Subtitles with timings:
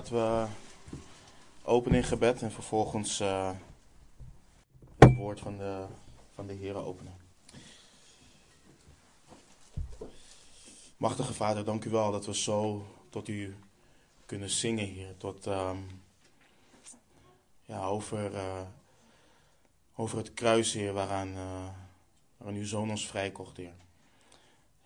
[0.00, 0.46] Laten we
[1.62, 3.50] openen in gebed en vervolgens uh,
[4.98, 5.86] het woord van de,
[6.34, 7.16] van de Heer openen.
[10.96, 13.56] Machtige Vader, dank u wel dat we zo tot u
[14.26, 15.16] kunnen zingen, Heer.
[15.16, 16.02] Tot, um,
[17.64, 18.62] ja, over, uh,
[19.94, 21.68] over het kruis, Heer, waaraan, uh,
[22.36, 23.74] waaraan uw zoon ons vrijkocht, Heer.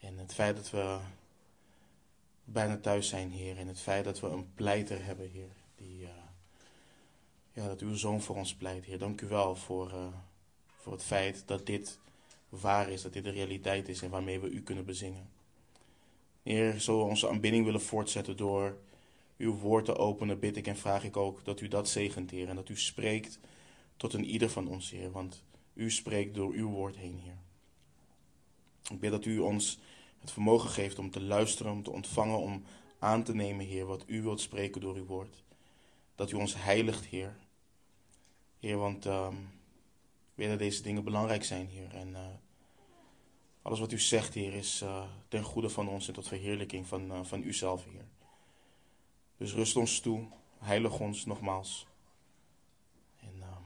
[0.00, 0.98] En het feit dat we
[2.44, 3.56] bijna thuis zijn, Heer.
[3.56, 5.56] En het feit dat we een pleiter hebben, Heer.
[5.76, 6.08] Die, uh,
[7.52, 8.98] ja, dat uw zoon voor ons pleit, Heer.
[8.98, 10.06] Dank u wel voor, uh,
[10.76, 11.98] voor het feit dat dit
[12.48, 15.28] waar is, dat dit de realiteit is en waarmee we u kunnen bezingen.
[16.42, 18.78] Heer, zo we onze aanbidding willen voortzetten door
[19.36, 22.48] uw woord te openen, bid ik en vraag ik ook dat u dat zegent, Heer.
[22.48, 23.38] En dat u spreekt
[23.96, 25.10] tot een ieder van ons, Heer.
[25.10, 25.42] Want
[25.74, 27.38] u spreekt door uw woord heen, Heer.
[28.90, 29.78] Ik bid dat u ons
[30.24, 32.64] het vermogen geeft om te luisteren, om te ontvangen, om
[32.98, 35.44] aan te nemen, Heer, wat u wilt spreken door uw woord.
[36.14, 37.36] Dat u ons heiligt, Heer.
[38.58, 39.28] Heer, want uh,
[40.34, 41.94] weet dat deze dingen belangrijk zijn, Heer.
[41.94, 42.26] En uh,
[43.62, 47.12] alles wat u zegt, Heer, is uh, ten goede van ons en tot verheerlijking van,
[47.12, 48.08] uh, van uzelf, Heer.
[49.36, 50.26] Dus rust ons toe,
[50.58, 51.86] heilig ons nogmaals.
[53.16, 53.56] En uh,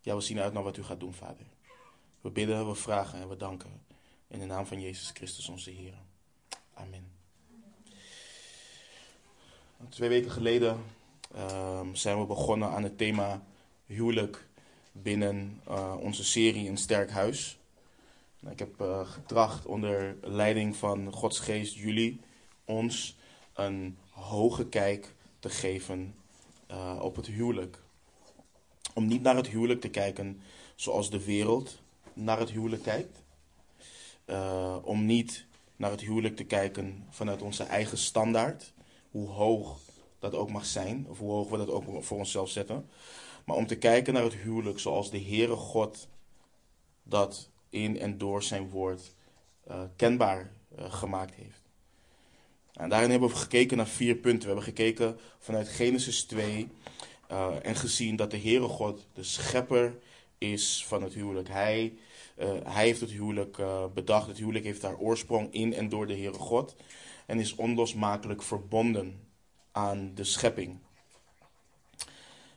[0.00, 1.46] ja, we zien uit naar wat u gaat doen, Vader.
[2.20, 3.91] We bidden, we vragen en we danken.
[4.32, 5.94] In de naam van Jezus Christus onze Heer.
[6.74, 7.12] Amen.
[9.88, 10.84] Twee weken geleden
[11.36, 13.42] um, zijn we begonnen aan het thema
[13.86, 14.46] huwelijk
[14.92, 17.58] binnen uh, onze serie Een Sterk Huis.
[18.50, 22.20] Ik heb uh, getracht onder leiding van Gods Geest jullie
[22.64, 23.16] ons
[23.52, 26.14] een hoge kijk te geven
[26.70, 27.82] uh, op het huwelijk.
[28.94, 30.42] Om niet naar het huwelijk te kijken
[30.74, 31.80] zoals de wereld
[32.12, 33.21] naar het huwelijk kijkt.
[34.26, 38.72] Uh, om niet naar het huwelijk te kijken vanuit onze eigen standaard,
[39.10, 39.78] hoe hoog
[40.18, 42.88] dat ook mag zijn, of hoe hoog we dat ook voor onszelf zetten.
[43.44, 46.08] Maar om te kijken naar het huwelijk zoals de Heere God
[47.02, 49.14] dat in en door zijn woord
[49.68, 51.62] uh, kenbaar uh, gemaakt heeft.
[52.72, 54.40] En daarin hebben we gekeken naar vier punten.
[54.40, 56.68] We hebben gekeken vanuit Genesis 2
[57.62, 59.98] en gezien dat de Heere God de schepper
[60.38, 61.48] is van het huwelijk.
[61.48, 61.98] Hij
[62.64, 64.26] hij heeft het huwelijk uh, bedacht.
[64.26, 66.76] Het huwelijk heeft haar oorsprong in en door de Heere God.
[67.26, 69.20] En is onlosmakelijk verbonden
[69.72, 70.78] aan de schepping.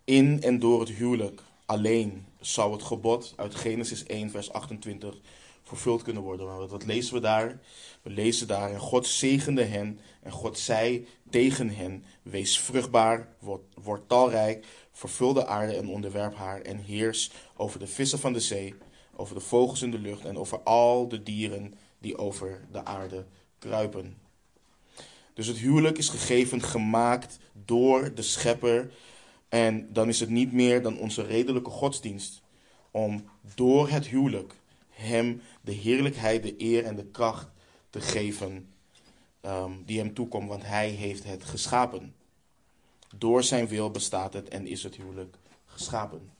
[0.03, 5.17] In en door het huwelijk alleen zou het gebod uit Genesis 1, vers 28
[5.63, 6.67] vervuld kunnen worden.
[6.67, 7.59] Wat lezen we daar?
[8.01, 13.61] We lezen daar: En God zegende hen, en God zei tegen hen: Wees vruchtbaar, word,
[13.83, 18.39] word talrijk, vervul de aarde en onderwerp haar, en heers over de vissen van de
[18.39, 18.75] zee
[19.15, 23.25] over de vogels in de lucht en over al de dieren die over de aarde
[23.59, 24.17] kruipen.
[25.33, 28.91] Dus het huwelijk is gegeven, gemaakt door de schepper.
[29.49, 32.41] En dan is het niet meer dan onze redelijke godsdienst
[32.91, 34.53] om door het huwelijk
[34.89, 37.47] hem de heerlijkheid, de eer en de kracht
[37.89, 38.67] te geven
[39.41, 42.15] um, die hem toekomt, want hij heeft het geschapen.
[43.15, 46.34] Door zijn wil bestaat het en is het huwelijk geschapen.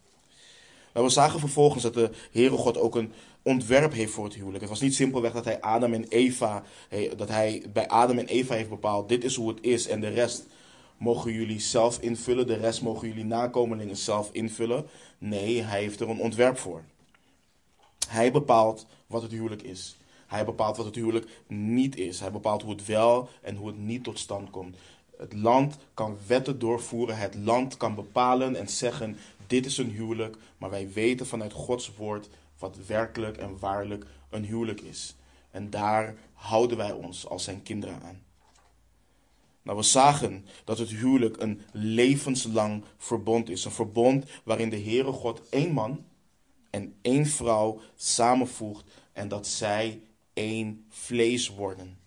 [0.95, 3.11] Maar we zagen vervolgens dat de Heere God ook een
[3.41, 4.59] ontwerp heeft voor het huwelijk.
[4.59, 6.63] Het was niet simpelweg dat hij Adam en Eva,
[7.17, 10.07] dat hij bij Adam en Eva heeft bepaald, dit is hoe het is en de
[10.07, 10.45] rest
[10.97, 14.85] mogen jullie zelf invullen, de rest mogen jullie nakomelingen zelf invullen.
[15.17, 16.83] Nee, hij heeft er een ontwerp voor.
[18.07, 19.97] Hij bepaalt wat het huwelijk is.
[20.27, 22.19] Hij bepaalt wat het huwelijk niet is.
[22.19, 24.75] Hij bepaalt hoe het wel en hoe het niet tot stand komt.
[25.17, 27.17] Het land kan wetten doorvoeren.
[27.17, 29.17] Het land kan bepalen en zeggen:
[29.47, 34.45] dit is een huwelijk, maar wij weten vanuit Gods woord wat werkelijk en waarlijk een
[34.45, 35.15] huwelijk is.
[35.51, 38.23] En daar houden wij ons als zijn kinderen aan.
[39.61, 43.65] Nou, we zagen dat het huwelijk een levenslang verbond is.
[43.65, 46.05] Een verbond waarin de Heere God één man
[46.69, 50.01] en één vrouw samenvoegt en dat zij
[50.33, 51.97] één vlees worden.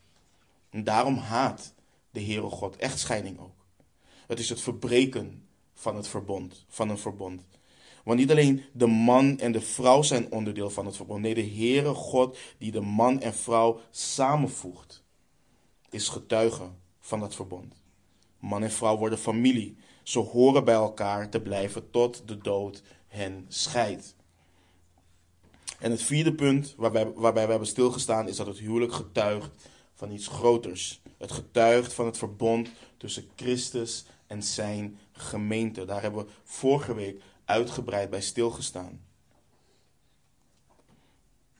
[0.70, 1.74] En daarom haat
[2.10, 3.64] de Heere God echtscheiding ook.
[4.26, 5.47] Het is het verbreken
[5.78, 7.42] van het verbond, van een verbond.
[8.04, 11.20] Want niet alleen de man en de vrouw zijn onderdeel van het verbond.
[11.20, 15.02] Nee, de Heere God die de man en vrouw samenvoegt,
[15.90, 16.68] is getuige
[17.00, 17.74] van dat verbond.
[18.38, 19.76] Man en vrouw worden familie.
[20.02, 24.14] Ze horen bij elkaar te blijven tot de dood hen scheidt.
[25.78, 29.50] En het vierde punt waarbij, waarbij we hebben stilgestaan is dat het huwelijk getuigt
[29.94, 31.00] van iets groters.
[31.18, 35.84] Het getuigt van het verbond tussen Christus en zijn gemeente.
[35.84, 39.00] Daar hebben we vorige week uitgebreid bij stilgestaan.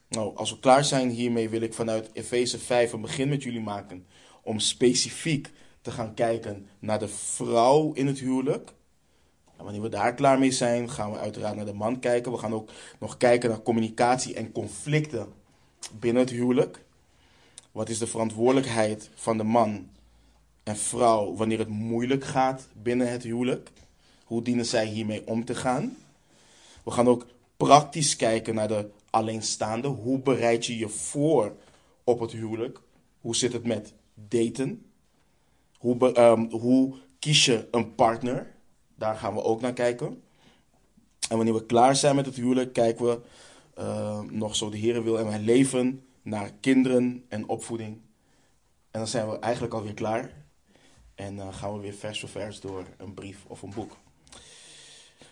[0.09, 3.61] Nou, als we klaar zijn hiermee, wil ik vanuit Efeze 5 een begin met jullie
[3.61, 4.07] maken
[4.43, 5.51] om specifiek
[5.81, 8.73] te gaan kijken naar de vrouw in het huwelijk.
[9.57, 12.33] Wanneer we daar klaar mee zijn, gaan we uiteraard naar de man kijken.
[12.33, 15.33] We gaan ook nog kijken naar communicatie en conflicten
[15.99, 16.85] binnen het huwelijk.
[17.73, 19.89] Wat is de verantwoordelijkheid van de man
[20.69, 23.71] en vrouw wanneer het moeilijk gaat binnen het huwelijk?
[24.25, 25.97] Hoe dienen zij hiermee om te gaan?
[26.85, 27.27] We gaan ook
[27.57, 29.89] praktisch kijken naar de alleenstaande.
[29.89, 31.57] Hoe bereid je je voor
[32.05, 32.81] op het huwelijk?
[33.21, 34.87] Hoe zit het met daten?
[35.79, 38.55] Hoe, um, hoe kies je een partner?
[38.95, 40.23] Daar gaan we ook naar kijken.
[41.29, 43.21] En wanneer we klaar zijn met het huwelijk, kijken we
[43.79, 48.01] uh, nog zo de Heer wil en wij leven naar kinderen en opvoeding.
[48.91, 50.47] En dan zijn we eigenlijk alweer klaar.
[51.19, 53.97] En dan uh, gaan we weer vers voor vers door een brief of een boek.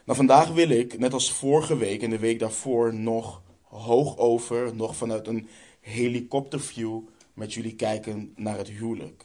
[0.05, 4.75] Nou, vandaag wil ik, net als vorige week en de week daarvoor, nog hoog over,
[4.75, 5.49] nog vanuit een
[5.81, 7.01] helikopterview
[7.35, 9.25] met jullie kijken naar het huwelijk.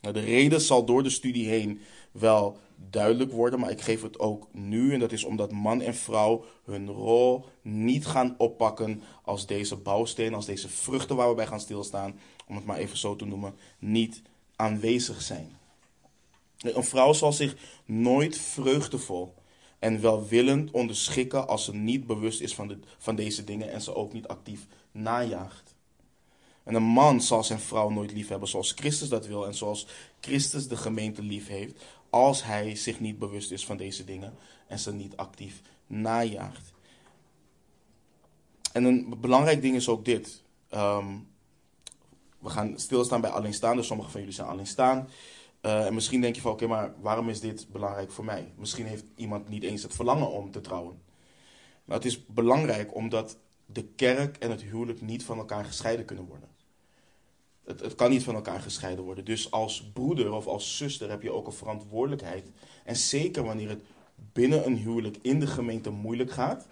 [0.00, 1.80] Nou, de reden zal door de studie heen
[2.12, 2.58] wel
[2.90, 4.92] duidelijk worden, maar ik geef het ook nu.
[4.92, 10.34] En dat is omdat man en vrouw hun rol niet gaan oppakken als deze bouwsteen,
[10.34, 12.18] als deze vruchten waar we bij gaan stilstaan,
[12.48, 14.22] om het maar even zo te noemen, niet
[14.56, 15.55] aanwezig zijn.
[16.58, 19.34] Een vrouw zal zich nooit vreugdevol
[19.78, 23.94] en welwillend onderschikken als ze niet bewust is van, de, van deze dingen en ze
[23.94, 25.74] ook niet actief najaagt.
[26.62, 29.86] En een man zal zijn vrouw nooit lief hebben zoals Christus dat wil en zoals
[30.20, 34.34] Christus de gemeente lief heeft, als hij zich niet bewust is van deze dingen
[34.66, 36.72] en ze niet actief najaagt.
[38.72, 40.42] En een belangrijk ding is ook dit.
[40.68, 41.06] Ehm,
[42.38, 43.82] we gaan stilstaan bij alleenstaande.
[43.82, 45.08] Sommigen van jullie zijn alleenstaan.
[45.66, 48.52] Uh, en misschien denk je van, oké, maar waarom is dit belangrijk voor mij?
[48.56, 51.02] Misschien heeft iemand niet eens het verlangen om te trouwen.
[51.84, 56.26] Maar het is belangrijk omdat de kerk en het huwelijk niet van elkaar gescheiden kunnen
[56.26, 56.48] worden.
[57.64, 59.24] Het, het kan niet van elkaar gescheiden worden.
[59.24, 62.50] Dus als broeder of als zuster heb je ook een verantwoordelijkheid.
[62.84, 63.82] En zeker wanneer het
[64.32, 66.66] binnen een huwelijk in de gemeente moeilijk gaat.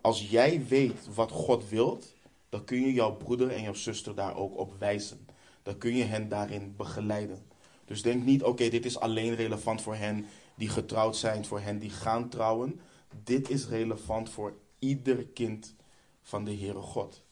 [0.00, 2.14] Als jij weet wat God wilt,
[2.48, 5.26] dan kun je jouw broeder en jouw zuster daar ook op wijzen.
[5.62, 7.54] Dan kun je hen daarin begeleiden.
[7.86, 11.78] Dus denk niet, oké, dit is alleen relevant voor hen die getrouwd zijn, voor hen
[11.78, 12.80] die gaan trouwen.
[13.24, 15.74] Dit is relevant voor ieder kind
[16.22, 17.22] van de Heere God.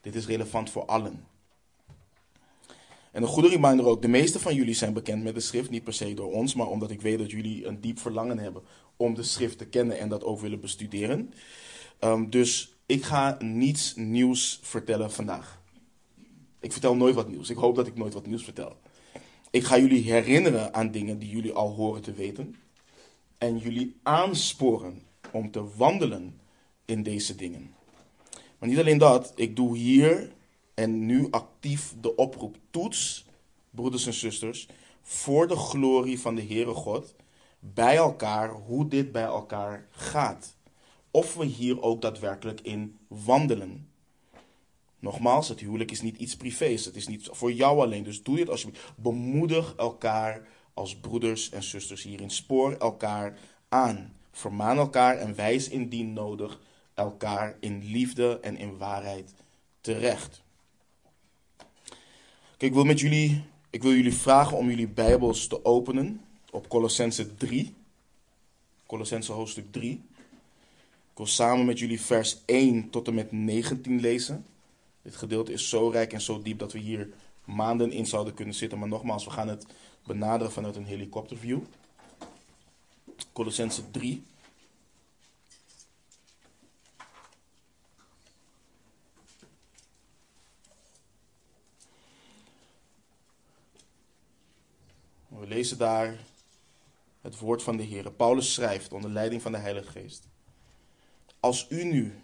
[0.00, 1.26] Dit is relevant voor allen.
[3.10, 5.84] En een goede reminder ook, de meeste van jullie zijn bekend met de schrift, niet
[5.84, 8.62] per se door ons, maar omdat ik weet dat jullie een diep verlangen hebben
[8.96, 11.32] om de schrift te kennen en dat ook willen bestuderen.
[12.00, 15.62] Um, dus ik ga niets nieuws vertellen vandaag.
[16.60, 17.50] Ik vertel nooit wat nieuws.
[17.50, 18.76] Ik hoop dat ik nooit wat nieuws vertel.
[19.54, 22.56] Ik ga jullie herinneren aan dingen die jullie al horen te weten.
[23.38, 25.02] En jullie aansporen
[25.32, 26.40] om te wandelen
[26.84, 27.74] in deze dingen.
[28.58, 30.32] Maar niet alleen dat, ik doe hier
[30.74, 33.26] en nu actief de oproep toets,
[33.70, 34.68] broeders en zusters,
[35.02, 37.14] voor de glorie van de Heere God,
[37.58, 40.56] bij elkaar, hoe dit bij elkaar gaat.
[41.10, 43.88] Of we hier ook daadwerkelijk in wandelen.
[45.04, 46.84] Nogmaals, het huwelijk is niet iets privés.
[46.84, 48.02] Het is niet voor jou alleen.
[48.02, 48.92] Dus doe dit alsjeblieft.
[48.96, 52.30] Bemoedig elkaar als broeders en zusters hierin.
[52.30, 54.12] Spoor elkaar aan.
[54.32, 56.60] Vermaan elkaar en wijs indien nodig
[56.94, 59.34] elkaar in liefde en in waarheid
[59.80, 60.42] terecht.
[62.56, 66.20] Kijk, ik wil met jullie, ik wil jullie vragen om jullie Bijbels te openen
[66.50, 67.74] op Colossense 3.
[68.86, 69.90] Colossense hoofdstuk 3.
[71.10, 74.44] Ik wil samen met jullie vers 1 tot en met 19 lezen.
[75.04, 77.08] Dit gedeelte is zo rijk en zo diep dat we hier
[77.44, 78.78] maanden in zouden kunnen zitten.
[78.78, 79.66] Maar nogmaals, we gaan het
[80.06, 81.60] benaderen vanuit een helikopterview.
[83.32, 84.22] Colossense 3.
[95.28, 96.18] We lezen daar
[97.20, 98.12] het woord van de Heer.
[98.12, 100.28] Paulus schrijft onder leiding van de Heilige Geest.
[101.40, 102.14] Als u nu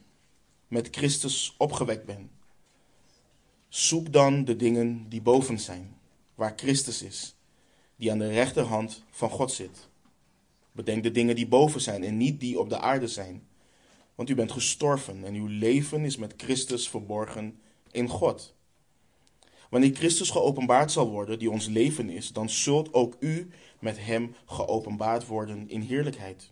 [0.68, 2.30] met Christus opgewekt bent
[3.70, 5.96] Zoek dan de dingen die boven zijn,
[6.34, 7.34] waar Christus is,
[7.96, 9.88] die aan de rechterhand van God zit.
[10.72, 13.46] Bedenk de dingen die boven zijn en niet die op de aarde zijn.
[14.14, 17.58] Want u bent gestorven en uw leven is met Christus verborgen
[17.90, 18.54] in God.
[19.68, 24.34] Wanneer Christus geopenbaard zal worden, die ons leven is, dan zult ook u met hem
[24.46, 26.50] geopenbaard worden in heerlijkheid.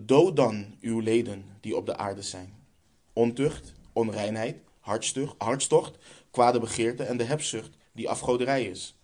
[0.00, 2.54] Dood dan uw leden die op de aarde zijn:
[3.12, 4.66] ontucht, onreinheid
[5.38, 5.98] hartstocht,
[6.30, 8.96] kwade begeerte en de hebzucht, die afgoderij is.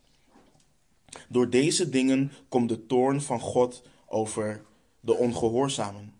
[1.28, 4.64] Door deze dingen komt de toorn van God over
[5.00, 6.14] de ongehoorzamen.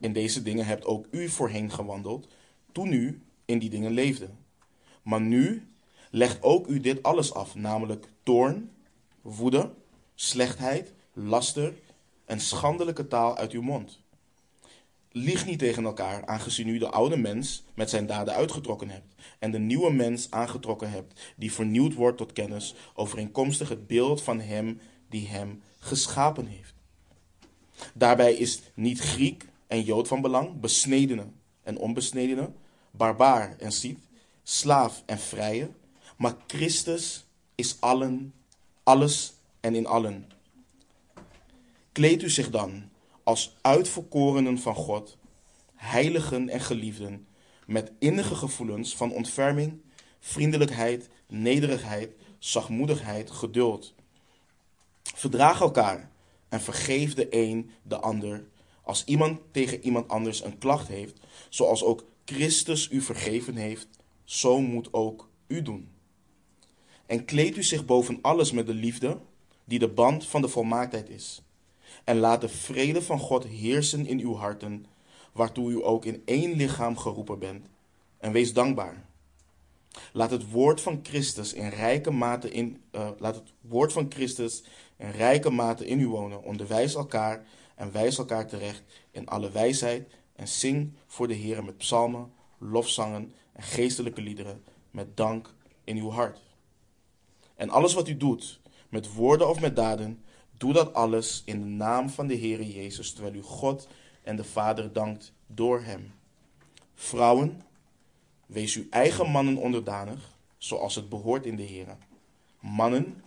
[0.00, 2.28] In deze dingen hebt ook u voorheen gewandeld,
[2.72, 4.28] toen u in die dingen leefde.
[5.02, 5.68] Maar nu
[6.10, 8.70] legt ook u dit alles af, namelijk toorn,
[9.20, 9.70] woede,
[10.14, 11.74] slechtheid, laster
[12.24, 14.00] en schandelijke taal uit uw mond.
[15.12, 19.50] Lieg niet tegen elkaar, aangezien u de oude mens met zijn daden uitgetrokken hebt en
[19.50, 24.80] de nieuwe mens aangetrokken hebt, die vernieuwd wordt tot kennis, overeenkomstig het beeld van hem
[25.08, 26.74] die hem geschapen heeft.
[27.94, 31.26] Daarbij is niet Griek en Jood van belang, besnedene
[31.62, 32.50] en onbesnedene,
[32.90, 33.98] barbaar en Siet,
[34.42, 35.70] slaaf en vrije,
[36.16, 37.24] maar Christus
[37.54, 38.34] is allen,
[38.82, 40.30] alles en in allen.
[41.92, 42.89] Kleed u zich dan
[43.30, 45.18] als uitverkorenen van God,
[45.74, 47.26] heiligen en geliefden,
[47.66, 49.80] met innige gevoelens van ontferming,
[50.20, 53.94] vriendelijkheid, nederigheid, zachtmoedigheid, geduld.
[55.02, 56.10] Verdraag elkaar
[56.48, 58.44] en vergeef de een de ander
[58.82, 63.88] als iemand tegen iemand anders een klacht heeft, zoals ook Christus u vergeven heeft,
[64.24, 65.88] zo moet ook u doen.
[67.06, 69.20] En kleed u zich boven alles met de liefde,
[69.64, 71.42] die de band van de volmaaktheid is.
[72.04, 74.86] En laat de vrede van God heersen in uw harten,
[75.32, 77.66] waartoe u ook in één lichaam geroepen bent.
[78.18, 79.08] En wees dankbaar.
[80.12, 84.62] Laat het woord van Christus in rijke mate in, uh, laat het woord van Christus
[84.96, 86.42] in rijke mate in u wonen.
[86.42, 90.08] Onderwijs elkaar en wijs elkaar terecht in alle wijsheid.
[90.36, 95.54] En zing voor de Heer met psalmen, lofzangen en geestelijke liederen met dank
[95.84, 96.40] in uw hart.
[97.54, 100.24] En alles wat u doet, met woorden of met daden,
[100.60, 103.88] doe dat alles in de naam van de Heer Jezus, terwijl u God
[104.22, 106.12] en de Vader dankt door Hem.
[106.94, 107.62] Vrouwen,
[108.46, 111.96] wees uw eigen mannen onderdanig, zoals het behoort in de Heer.
[112.58, 113.24] Mannen,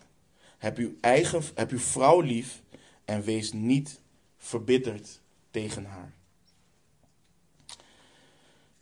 [0.57, 2.61] heb uw, eigen, heb uw vrouw lief
[3.05, 4.01] en wees niet
[4.37, 5.19] verbitterd
[5.51, 6.13] tegen haar.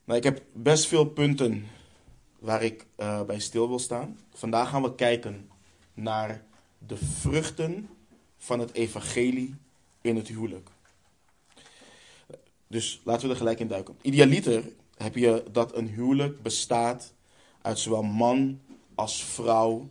[0.04, 1.68] Nou, ik heb best veel punten
[2.40, 4.20] waar ik uh, bij stil wil staan.
[4.34, 5.50] Vandaag gaan we kijken
[5.94, 6.44] naar
[6.78, 7.90] de vruchten
[8.44, 9.56] van het evangelie
[10.02, 10.70] in het huwelijk.
[12.68, 13.98] Dus laten we er gelijk in duiken.
[14.02, 14.64] Idealiter
[14.98, 17.14] heb je dat een huwelijk bestaat
[17.62, 18.62] uit zowel man
[18.96, 19.90] als vrouw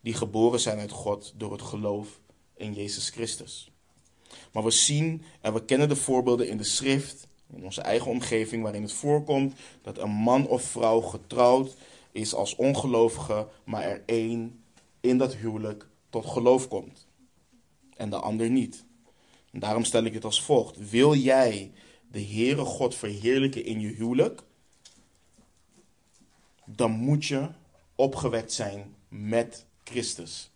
[0.00, 2.20] die geboren zijn uit God door het geloof
[2.56, 3.70] in Jezus Christus.
[4.52, 8.62] Maar we zien en we kennen de voorbeelden in de schrift, in onze eigen omgeving,
[8.62, 11.76] waarin het voorkomt dat een man of vrouw getrouwd
[12.12, 14.62] is als ongelovige, maar er één
[15.00, 17.07] in dat huwelijk tot geloof komt
[17.98, 18.84] en de ander niet.
[19.50, 20.90] En daarom stel ik het als volgt.
[20.90, 21.72] Wil jij
[22.10, 24.42] de Heere God verheerlijken in je huwelijk?
[26.64, 27.48] Dan moet je
[27.94, 30.50] opgewekt zijn met Christus.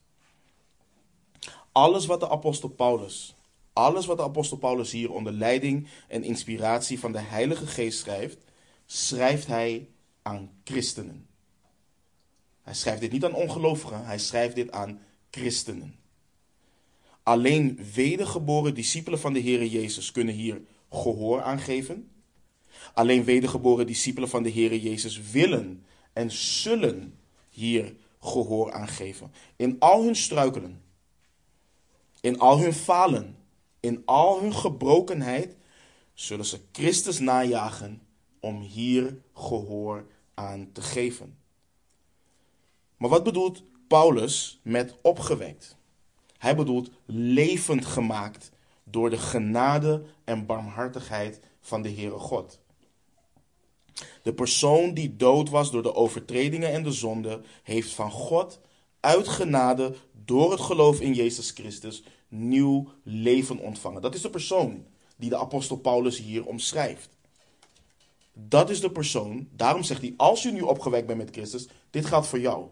[1.73, 3.35] Alles wat de apostel Paulus,
[3.73, 8.39] alles wat de apostel Paulus hier onder leiding en inspiratie van de Heilige Geest schrijft,
[8.87, 9.89] schrijft hij
[10.23, 11.27] aan christenen.
[12.63, 16.02] Hij schrijft dit niet aan ongelovigen, hij schrijft dit aan christenen.
[17.23, 22.11] Alleen wedergeboren discipelen van de Heer Jezus kunnen hier gehoor aan geven.
[22.95, 29.33] Alleen wedergeboren discipelen van de Heer Jezus willen en zullen hier gehoor aan geven.
[29.57, 30.83] In al hun struikelen,
[32.21, 33.37] in al hun falen,
[33.81, 35.57] in al hun gebrokenheid,
[36.15, 38.03] zullen ze Christus najagen
[38.41, 41.39] om hier gehoor aan te geven.
[42.97, 45.77] Maar wat bedoelt Paulus met opgewekt?
[46.43, 48.51] Hij bedoelt levend gemaakt
[48.85, 52.61] door de genade en barmhartigheid van de Heere God.
[54.23, 58.61] De persoon die dood was door de overtredingen en de zonde, heeft van God
[59.01, 59.95] uit genade
[60.25, 64.03] door het geloof in Jezus Christus nieuw leven ontvangen.
[64.03, 67.17] Dat is de persoon die de apostel Paulus hier omschrijft.
[68.33, 72.07] Dat is de persoon, daarom zegt hij, als u nu opgewekt bent met Christus, dit
[72.07, 72.67] geldt voor jou.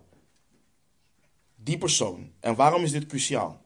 [1.55, 2.33] Die persoon.
[2.41, 3.60] En waarom is dit cruciaal?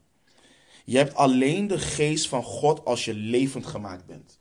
[0.84, 4.38] Je hebt alleen de geest van God als je levend gemaakt bent.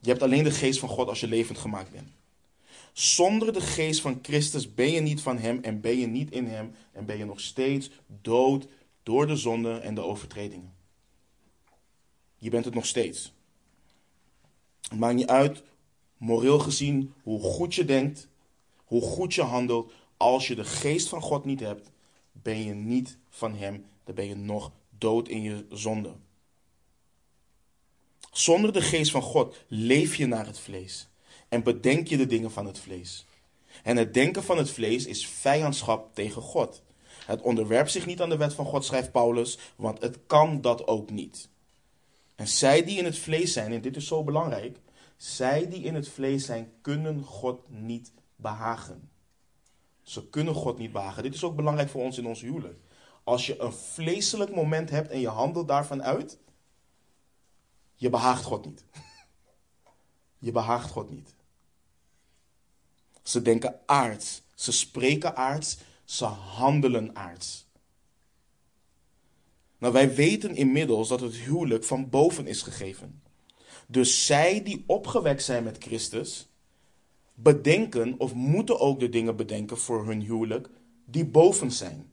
[0.00, 2.08] Je hebt alleen de geest van God als je levend gemaakt bent.
[2.92, 6.46] Zonder de geest van Christus ben je niet van Hem en ben je niet in
[6.46, 7.90] Hem en ben je nog steeds
[8.22, 8.66] dood
[9.02, 10.74] door de zonde en de overtredingen.
[12.36, 13.32] Je bent het nog steeds.
[14.80, 15.62] Het maakt niet uit,
[16.16, 18.28] moreel gezien, hoe goed je denkt,
[18.84, 19.92] hoe goed je handelt.
[20.16, 21.90] Als je de geest van God niet hebt,
[22.32, 23.84] ben je niet van Hem.
[24.04, 26.12] Dan ben je nog dood in je zonde.
[28.32, 31.08] Zonder de geest van God leef je naar het vlees
[31.48, 33.26] en bedenk je de dingen van het vlees.
[33.82, 36.82] En het denken van het vlees is vijandschap tegen God.
[37.24, 40.86] Het onderwerpt zich niet aan de wet van God, schrijft Paulus, want het kan dat
[40.86, 41.48] ook niet.
[42.34, 44.78] En zij die in het vlees zijn, en dit is zo belangrijk,
[45.16, 49.10] zij die in het vlees zijn, kunnen God niet behagen.
[50.02, 51.22] Ze kunnen God niet behagen.
[51.22, 52.78] Dit is ook belangrijk voor ons in ons huwelijk.
[53.24, 56.38] Als je een vleeselijk moment hebt en je handelt daarvan uit,
[57.94, 58.84] je behaagt God niet.
[60.38, 61.34] Je behaagt God niet.
[63.22, 67.66] Ze denken aards, ze spreken aards, ze handelen aards.
[69.78, 73.22] Nou, wij weten inmiddels dat het huwelijk van boven is gegeven.
[73.86, 76.48] Dus zij die opgewekt zijn met Christus,
[77.34, 80.70] bedenken of moeten ook de dingen bedenken voor hun huwelijk
[81.04, 82.09] die boven zijn.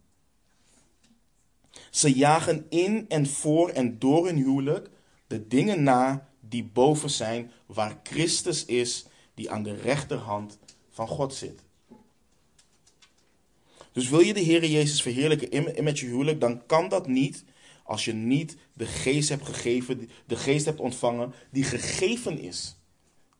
[1.89, 4.89] Ze jagen in en voor en door hun huwelijk
[5.27, 10.57] de dingen na die boven zijn, waar Christus is, die aan de rechterhand
[10.89, 11.61] van God zit.
[13.91, 17.43] Dus wil je de Heer Jezus verheerlijken met je huwelijk, dan kan dat niet
[17.83, 22.77] als je niet de geest hebt gegeven, de geest hebt ontvangen die gegeven is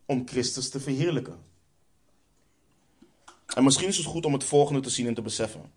[0.06, 1.39] om Christus te verheerlijken.
[3.56, 5.72] En misschien is het goed om het volgende te zien en te beseffen.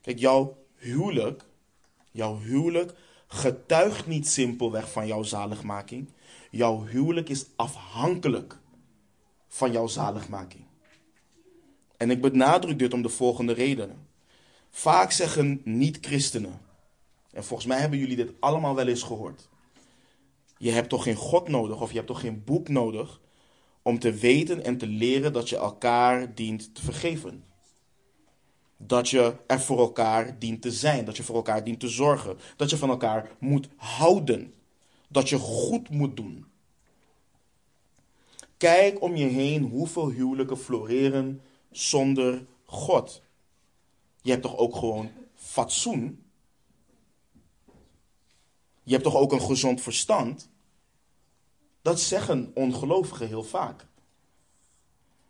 [0.00, 1.44] Kijk, jouw huwelijk,
[2.12, 2.94] jouw huwelijk
[3.26, 6.08] getuigt niet simpelweg van jouw zaligmaking.
[6.50, 8.58] Jouw huwelijk is afhankelijk
[9.48, 10.64] van jouw zaligmaking.
[11.96, 14.06] En ik benadruk dit om de volgende redenen.
[14.70, 16.60] Vaak zeggen niet-christenen,
[17.32, 19.48] en volgens mij hebben jullie dit allemaal wel eens gehoord.
[20.58, 23.20] Je hebt toch geen God nodig of je hebt toch geen boek nodig
[23.82, 27.44] om te weten en te leren dat je elkaar dient te vergeven.
[28.86, 32.38] Dat je er voor elkaar dient te zijn, dat je voor elkaar dient te zorgen,
[32.56, 34.54] dat je van elkaar moet houden,
[35.08, 36.46] dat je goed moet doen.
[38.56, 43.22] Kijk om je heen hoeveel huwelijken floreren zonder God.
[44.20, 46.24] Je hebt toch ook gewoon fatsoen?
[48.82, 50.50] Je hebt toch ook een gezond verstand?
[51.82, 53.86] Dat zeggen ongelovigen heel vaak.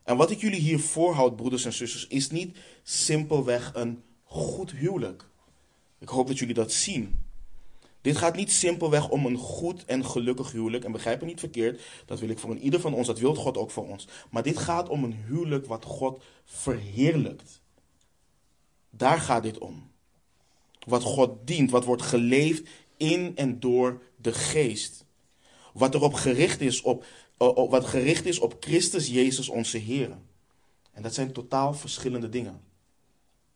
[0.05, 5.29] En wat ik jullie hier voorhoud, broeders en zusters, is niet simpelweg een goed huwelijk.
[5.99, 7.25] Ik hoop dat jullie dat zien.
[8.01, 10.85] Dit gaat niet simpelweg om een goed en gelukkig huwelijk.
[10.85, 13.57] En begrijp me niet verkeerd, dat wil ik voor ieder van ons, dat wil God
[13.57, 14.09] ook voor ons.
[14.31, 17.61] Maar dit gaat om een huwelijk wat God verheerlijkt.
[18.91, 19.91] Daar gaat dit om.
[20.87, 25.05] Wat God dient, wat wordt geleefd in en door de geest.
[25.73, 27.05] Wat erop gericht is op,
[27.51, 30.19] wat gericht is op Christus Jezus onze Heer.
[30.93, 32.61] En dat zijn totaal verschillende dingen.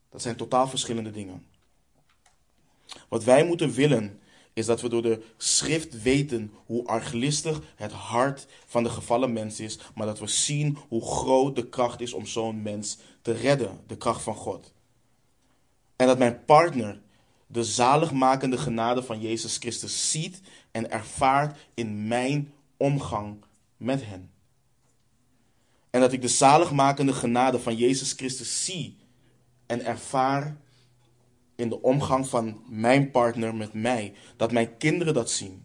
[0.09, 1.47] Dat zijn totaal verschillende dingen.
[3.09, 4.21] Wat wij moeten willen
[4.53, 9.61] is dat we door de schrift weten hoe arglistig het hart van de gevallen mens
[9.61, 13.81] is, maar dat we zien hoe groot de kracht is om zo'n mens te redden,
[13.87, 14.73] de kracht van God.
[15.97, 17.01] En dat mijn partner
[17.47, 23.45] de zaligmakende genade van Jezus Christus ziet en ervaart in mijn omgang
[23.77, 24.31] met hen.
[25.91, 28.97] En dat ik de zaligmakende genade van Jezus Christus zie
[29.67, 30.57] en ervaar
[31.55, 34.15] in de omgang van mijn partner met mij.
[34.37, 35.65] Dat mijn kinderen dat zien.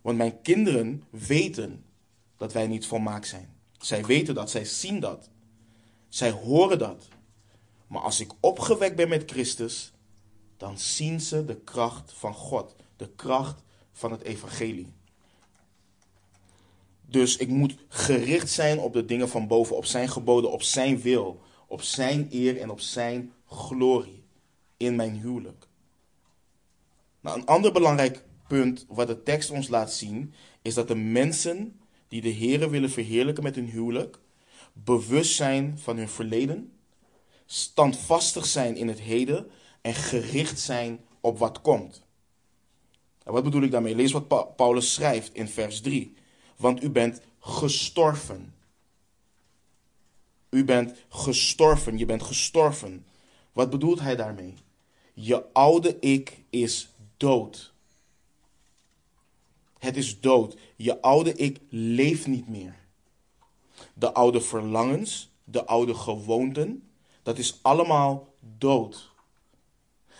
[0.00, 1.84] Want mijn kinderen weten
[2.36, 3.48] dat wij niet volmaakt zijn.
[3.78, 5.30] Zij weten dat, zij zien dat.
[6.08, 7.08] Zij horen dat.
[7.86, 9.92] Maar als ik opgewekt ben met Christus,
[10.56, 14.92] dan zien ze de kracht van God, de kracht van het evangelie.
[17.10, 21.00] Dus ik moet gericht zijn op de dingen van boven, op zijn geboden, op zijn
[21.00, 24.22] wil, op zijn eer en op zijn glorie
[24.76, 25.66] in mijn huwelijk.
[27.20, 31.80] Nou, een ander belangrijk punt wat de tekst ons laat zien, is dat de mensen
[32.08, 34.18] die de Here willen verheerlijken met hun huwelijk,
[34.72, 36.72] bewust zijn van hun verleden,
[37.46, 42.02] standvastig zijn in het heden en gericht zijn op wat komt.
[43.24, 43.94] En wat bedoel ik daarmee?
[43.94, 46.14] Lees wat Paulus schrijft in vers 3.
[46.60, 48.54] Want u bent gestorven.
[50.50, 53.06] U bent gestorven, je bent gestorven.
[53.52, 54.54] Wat bedoelt hij daarmee?
[55.14, 57.72] Je oude ik is dood.
[59.78, 60.56] Het is dood.
[60.76, 62.74] Je oude ik leeft niet meer.
[63.94, 66.90] De oude verlangens, de oude gewoonten,
[67.22, 69.10] dat is allemaal dood.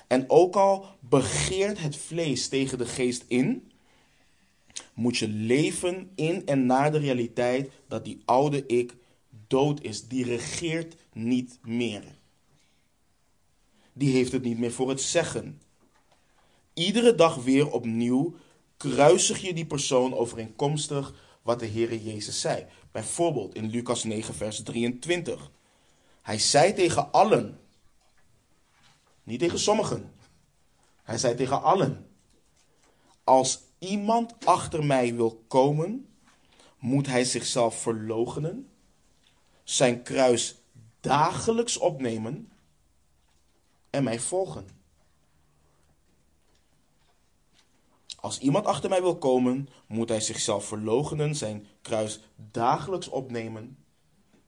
[0.07, 3.70] En ook al begeert het vlees tegen de geest in,
[5.01, 8.97] moet je leven in en naar de realiteit dat die oude ik
[9.47, 10.09] dood is.
[10.09, 12.05] Die regeert niet meer.
[13.93, 15.61] Die heeft het niet meer voor het zeggen.
[16.75, 18.35] Iedere dag weer opnieuw
[18.77, 22.67] kruisig je die persoon overeenkomstig wat de Heere Jezus zei.
[22.93, 25.51] Bijvoorbeeld in Lucas 9, vers 23.
[26.23, 27.61] Hij zei tegen allen,
[29.23, 30.13] niet tegen sommigen.
[31.03, 32.07] Hij zei tegen allen:
[33.25, 36.07] Als iemand achter mij wil komen,
[36.79, 38.69] moet hij zichzelf verloochenen,
[39.65, 40.55] zijn kruis
[41.01, 42.53] dagelijks opnemen
[43.91, 44.69] en mij volgen.
[48.21, 53.79] Als iemand achter mij wil komen, moet hij zichzelf verloochenen, zijn kruis dagelijks opnemen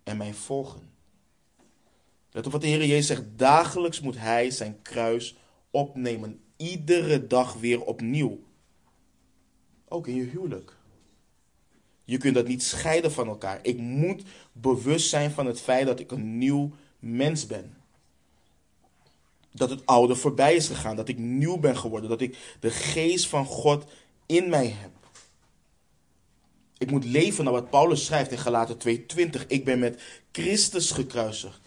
[0.03, 0.91] en mij volgen.
[2.31, 3.23] Let op wat de Heer Jezus zegt.
[3.37, 5.37] Dagelijks moet hij zijn kruis
[5.71, 6.41] opnemen.
[6.57, 8.41] Iedere dag weer opnieuw.
[9.93, 10.77] Ook in je huwelijk.
[12.05, 13.59] Je kunt dat niet scheiden van elkaar.
[13.63, 17.77] Ik moet bewust zijn van het feit dat ik een nieuw mens ben.
[19.51, 20.97] Dat het oude voorbij is gegaan.
[20.97, 22.11] Dat ik nieuw ben geworden.
[22.11, 23.85] Dat ik de geest van God
[24.27, 24.91] in mij heb.
[26.79, 29.47] Ik moet leven naar wat Paulus schrijft in Galaten 2:20.
[29.47, 31.61] Ik ben met Christus gekruisigd.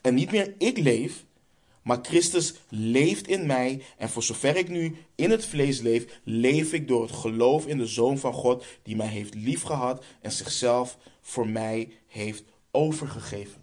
[0.00, 1.24] En niet meer ik leef,
[1.82, 3.82] maar Christus leeft in mij.
[3.98, 7.78] En voor zover ik nu in het vlees leef, leef ik door het geloof in
[7.78, 13.60] de Zoon van God, die mij heeft liefgehad en zichzelf voor mij heeft overgegeven.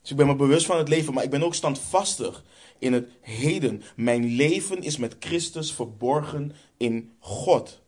[0.00, 2.44] Dus ik ben me bewust van het leven, maar ik ben ook standvastig
[2.78, 3.82] in het heden.
[3.96, 7.80] Mijn leven is met Christus verborgen in God.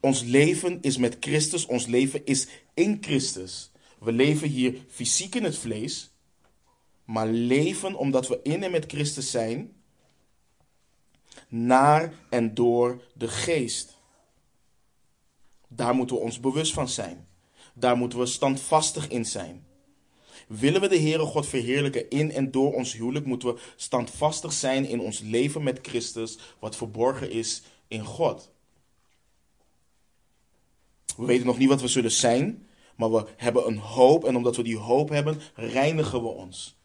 [0.00, 3.70] Ons leven is met Christus, ons leven is in Christus.
[4.04, 6.10] We leven hier fysiek in het vlees,
[7.04, 9.72] maar leven omdat we in en met Christus zijn,
[11.48, 13.96] naar en door de geest.
[15.68, 17.26] Daar moeten we ons bewust van zijn.
[17.74, 19.66] Daar moeten we standvastig in zijn.
[20.46, 24.84] Willen we de Heere God verheerlijken in en door ons huwelijk, moeten we standvastig zijn
[24.86, 28.50] in ons leven met Christus, wat verborgen is in God.
[31.16, 34.56] We weten nog niet wat we zullen zijn, maar we hebben een hoop en omdat
[34.56, 36.76] we die hoop hebben, reinigen we ons.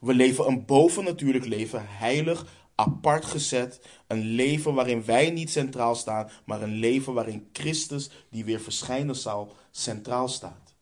[0.00, 3.80] We leven een bovennatuurlijk leven, heilig, apart gezet.
[4.06, 9.16] Een leven waarin wij niet centraal staan, maar een leven waarin Christus, die weer verschijnen
[9.16, 10.74] zal, centraal staat.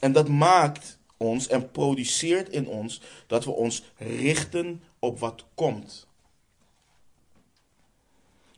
[0.00, 6.07] En dat maakt ons en produceert in ons dat we ons richten op wat komt.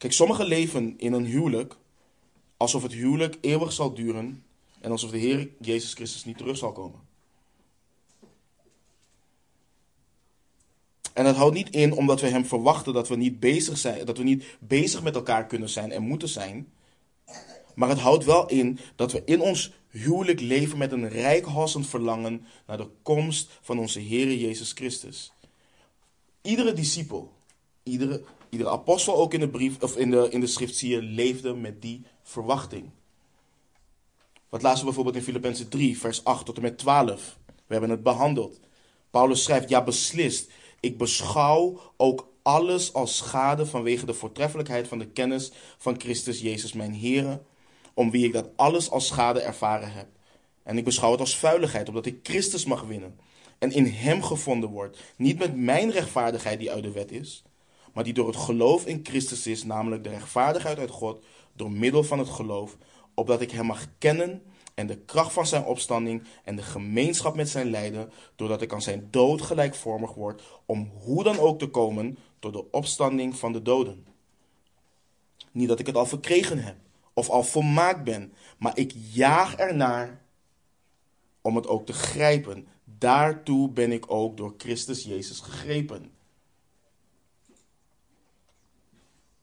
[0.01, 1.77] Kijk, sommigen leven in een huwelijk
[2.57, 4.45] alsof het huwelijk eeuwig zal duren
[4.81, 7.01] en alsof de Heer Jezus Christus niet terug zal komen.
[11.13, 14.19] En dat houdt niet in omdat we hem verwachten dat we niet bezig zijn, dat
[14.19, 16.73] we niet bezig met elkaar kunnen zijn en moeten zijn.
[17.75, 22.47] Maar het houdt wel in dat we in ons huwelijk leven met een rijkhalsend verlangen
[22.67, 25.33] naar de komst van onze Heer Jezus Christus.
[26.43, 27.33] Iedere discipel,
[27.83, 31.03] iedere Iedere apostel ook in de brief of in de, in de schrift zie je
[31.03, 32.91] leefde met die verwachting.
[34.49, 37.39] Wat lazen we bijvoorbeeld in Filippenzen 3, vers 8 tot en met 12.
[37.47, 38.61] We hebben het behandeld.
[39.11, 45.07] Paulus schrijft, ja beslist, ik beschouw ook alles als schade vanwege de voortreffelijkheid van de
[45.07, 47.41] kennis van Christus Jezus mijn Heer,
[47.95, 50.07] om wie ik dat alles als schade ervaren heb.
[50.63, 53.19] En ik beschouw het als vuiligheid, omdat ik Christus mag winnen
[53.59, 57.43] en in Hem gevonden word, niet met mijn rechtvaardigheid die uit de wet is,
[58.01, 62.03] maar die door het geloof in Christus is, namelijk de rechtvaardigheid uit God, door middel
[62.03, 62.77] van het geloof,
[63.15, 64.43] opdat ik Hem mag kennen
[64.75, 68.83] en de kracht van Zijn opstanding en de gemeenschap met Zijn lijden, doordat ik aan
[68.83, 73.63] Zijn dood gelijkvormig word, om hoe dan ook te komen tot de opstanding van de
[73.63, 74.07] doden.
[75.53, 76.77] Niet dat ik het al verkregen heb
[77.13, 80.25] of al volmaakt ben, maar ik jaag ernaar
[81.41, 82.67] om het ook te grijpen.
[82.85, 86.19] Daartoe ben ik ook door Christus Jezus gegrepen.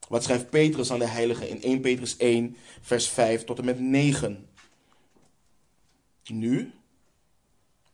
[0.07, 3.79] Wat schrijft Petrus aan de heiligen in 1 Petrus 1, vers 5 tot en met
[3.79, 4.47] 9?
[6.27, 6.71] Nu,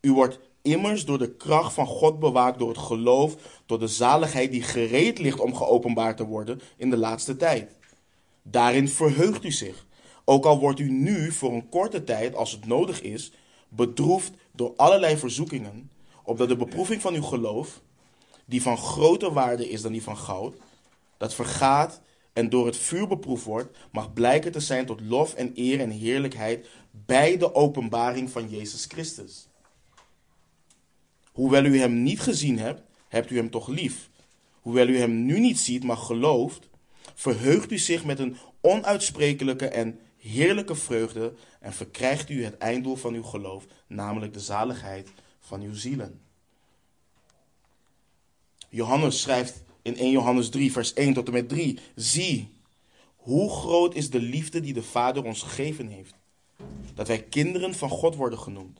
[0.02, 4.52] u wordt immers door de kracht van God bewaakt door het geloof, door de zaligheid
[4.52, 7.71] die gereed ligt om geopenbaard te worden in de laatste tijd.
[8.41, 9.86] Daarin verheugt u zich,
[10.26, 13.32] ook al wordt u nu voor een korte tijd, als het nodig is,
[13.69, 15.89] bedroefd door allerlei verzoekingen,
[16.23, 17.82] opdat de beproeving van uw geloof,
[18.45, 20.56] die van groter waarde is dan die van goud,
[21.24, 22.02] dat vergaat
[22.34, 25.90] en door het vuur beproefd wordt, mag blijken te zijn tot lof en eer en
[25.90, 29.48] heerlijkheid bij de openbaring van Jezus Christus.
[31.32, 34.10] Hoewel u hem niet gezien hebt, hebt u hem toch lief.
[34.62, 36.70] Hoewel u hem nu niet ziet, maar gelooft,
[37.16, 43.14] verheugt u zich met een onuitsprekelijke en heerlijke vreugde en verkrijgt u het einddoel van
[43.14, 45.10] uw geloof, namelijk de zaligheid
[45.40, 46.22] van uw zielen.
[48.70, 51.80] Johannes schrijft in 1 Johannes 3, vers 1 tot en met 3.
[51.96, 52.54] Zie,
[53.15, 56.15] hoe groot is de liefde die de Vader ons gegeven heeft.
[56.93, 58.80] Dat wij kinderen van God worden genoemd.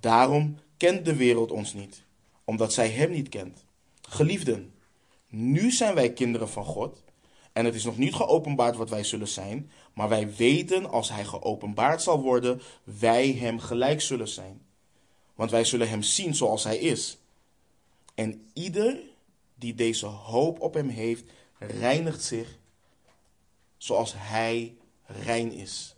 [0.00, 2.02] Daarom kent de wereld ons niet,
[2.44, 3.64] omdat zij Hem niet kent.
[4.08, 4.72] Geliefden,
[5.28, 7.02] nu zijn wij kinderen van God.
[7.52, 11.24] En het is nog niet geopenbaard wat wij zullen zijn, maar wij weten als Hij
[11.24, 14.60] geopenbaard zal worden, wij Hem gelijk zullen zijn.
[15.34, 17.18] want wij zullen hem zien zoals hij is.
[18.14, 19.00] En ieder
[19.62, 22.58] die deze hoop op hem heeft, reinigt zich
[23.76, 25.96] zoals hij rein is.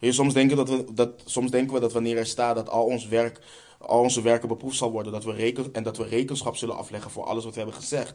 [0.00, 3.06] Soms, denken dat we, dat, soms denken we dat wanneer er staat dat al ons
[3.06, 3.40] werk,
[3.78, 7.10] al onze werken beproefd zal worden, dat we reken, en dat we rekenschap zullen afleggen
[7.10, 8.14] voor alles wat we hebben gezegd,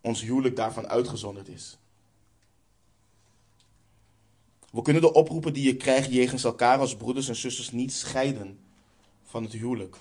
[0.00, 1.78] ons huwelijk daarvan uitgezonderd is.
[4.70, 8.58] We kunnen de oproepen die je krijgt jegens elkaar als broeders en zusters niet scheiden
[9.22, 9.96] van het huwelijk.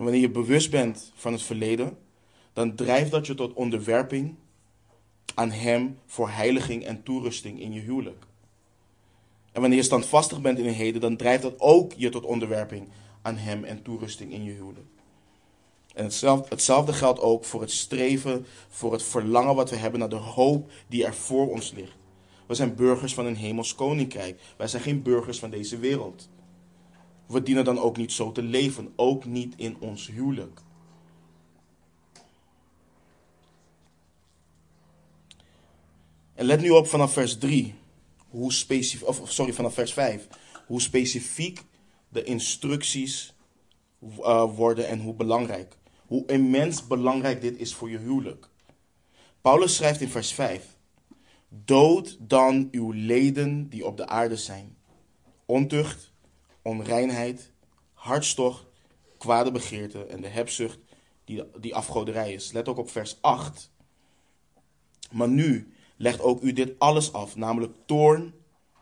[0.00, 1.98] En wanneer je bewust bent van het verleden,
[2.52, 4.34] dan drijft dat je tot onderwerping
[5.34, 8.26] aan Hem voor heiliging en toerusting in je huwelijk.
[9.52, 12.88] En wanneer je standvastig bent in een heden, dan drijft dat ook je tot onderwerping
[13.22, 14.90] aan Hem en toerusting in je huwelijk.
[15.94, 20.08] En hetzelfde, hetzelfde geldt ook voor het streven, voor het verlangen wat we hebben naar
[20.08, 21.96] de hoop die er voor ons ligt.
[22.46, 24.40] We zijn burgers van een hemels koninkrijk.
[24.56, 26.28] Wij zijn geen burgers van deze wereld.
[27.30, 30.60] We dienen dan ook niet zo te leven, ook niet in ons huwelijk.
[36.34, 37.74] En let nu op vanaf vers 3,
[38.28, 40.28] hoe specifiek, of sorry, vanaf vers 5,
[40.66, 41.62] hoe specifiek
[42.08, 43.34] de instructies
[44.02, 45.76] uh, worden en hoe belangrijk.
[46.06, 48.48] Hoe immens belangrijk dit is voor je huwelijk.
[49.40, 50.76] Paulus schrijft in vers 5:
[51.48, 54.76] Dood dan uw leden die op de aarde zijn:
[55.44, 56.09] ontucht,
[56.62, 57.52] onreinheid,
[57.92, 58.66] hartstocht,
[59.18, 60.78] kwade begeerte en de hebzucht
[61.24, 62.52] die, die afgoderij is.
[62.52, 63.70] Let ook op vers 8.
[65.10, 68.34] Maar nu legt ook u dit alles af, namelijk toorn,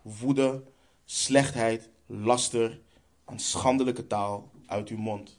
[0.03, 0.63] woede,
[1.05, 2.81] slechtheid, laster
[3.25, 5.39] en schandelijke taal uit uw mond.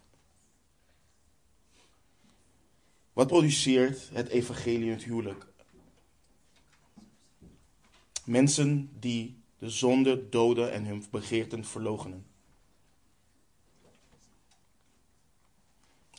[3.13, 5.47] Wat produceert het evangelie in het huwelijk?
[8.25, 12.25] Mensen die de zonde doden en hun begeerten verlogenen.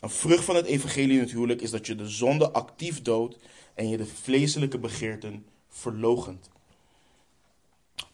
[0.00, 3.36] Een vrucht van het evangelie huwelijk is dat je de zonde actief doodt
[3.74, 6.50] en je de vleeselijke begeerten verlogent.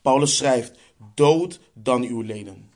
[0.03, 0.79] Paulus schrijft:
[1.14, 2.70] Dood dan uw leden.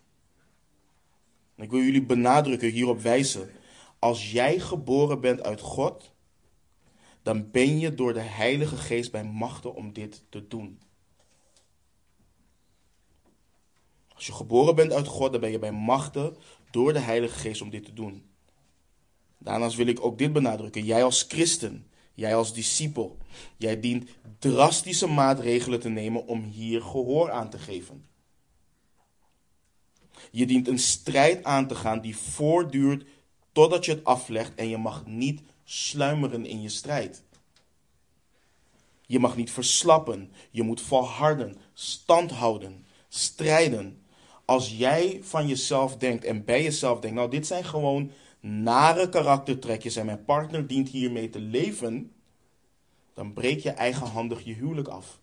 [1.56, 3.50] Ik wil jullie benadrukken, hierop wijzen.
[3.98, 6.12] Als jij geboren bent uit God,
[7.22, 10.80] dan ben je door de Heilige Geest bij machten om dit te doen.
[14.08, 16.36] Als je geboren bent uit God, dan ben je bij machten
[16.70, 18.29] door de Heilige Geest om dit te doen.
[19.42, 20.84] Daarnaast wil ik ook dit benadrukken.
[20.84, 23.18] Jij als christen, jij als discipel,
[23.56, 28.04] jij dient drastische maatregelen te nemen om hier gehoor aan te geven.
[30.30, 33.04] Je dient een strijd aan te gaan die voortduurt
[33.52, 37.22] totdat je het aflegt en je mag niet sluimeren in je strijd.
[39.06, 44.02] Je mag niet verslappen, je moet volharden, stand houden, strijden.
[44.44, 49.96] Als jij van jezelf denkt en bij jezelf denkt, nou dit zijn gewoon nare karaktertrekjes
[49.96, 52.12] en mijn partner dient hiermee te leven,
[53.14, 55.20] dan breek je eigenhandig je huwelijk af.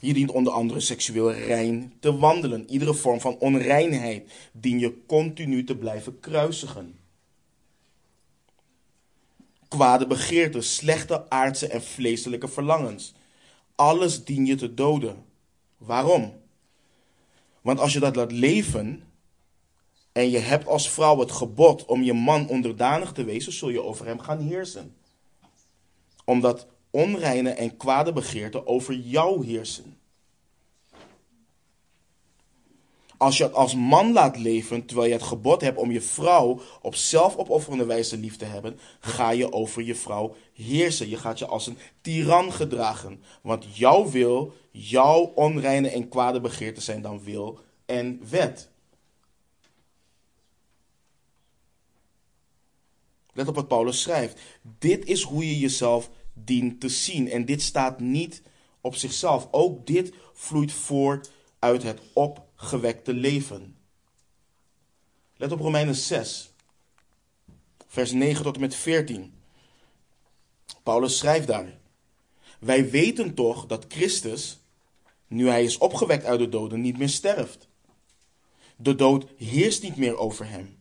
[0.00, 2.70] Je dient onder andere seksueel rein te wandelen.
[2.70, 6.98] Iedere vorm van onreinheid dien je continu te blijven kruisigen.
[9.68, 13.14] Kwade begeerten, slechte aardse en vleeselijke verlangens.
[13.74, 15.24] Alles dien je te doden.
[15.76, 16.32] Waarom?
[17.66, 19.02] Want als je dat laat leven
[20.12, 23.82] en je hebt als vrouw het gebod om je man onderdanig te wezen, zul je
[23.82, 24.96] over hem gaan heersen.
[26.24, 29.98] Omdat onreine en kwade begeerten over jou heersen.
[33.18, 36.60] Als je het als man laat leven, terwijl je het gebod hebt om je vrouw
[36.82, 41.08] op zelfopofferende wijze lief te hebben, ga je over je vrouw heersen.
[41.08, 43.22] Je gaat je als een tiran gedragen.
[43.42, 48.68] Want jouw wil, jouw onreine en kwade begeerten zijn dan wil en wet.
[53.32, 54.40] Let op wat Paulus schrijft.
[54.78, 57.30] Dit is hoe je jezelf dient te zien.
[57.30, 58.42] En dit staat niet
[58.80, 59.48] op zichzelf.
[59.50, 62.00] Ook dit vloeit voort uit het
[62.56, 63.76] opgewekte leven.
[65.36, 66.52] Let op Romeinen 6,
[67.86, 69.34] vers 9 tot en met 14.
[70.82, 71.78] Paulus schrijft daar:
[72.58, 74.58] Wij weten toch dat Christus,
[75.26, 77.68] nu hij is opgewekt uit de doden, niet meer sterft.
[78.76, 80.78] De dood heerst niet meer over hem.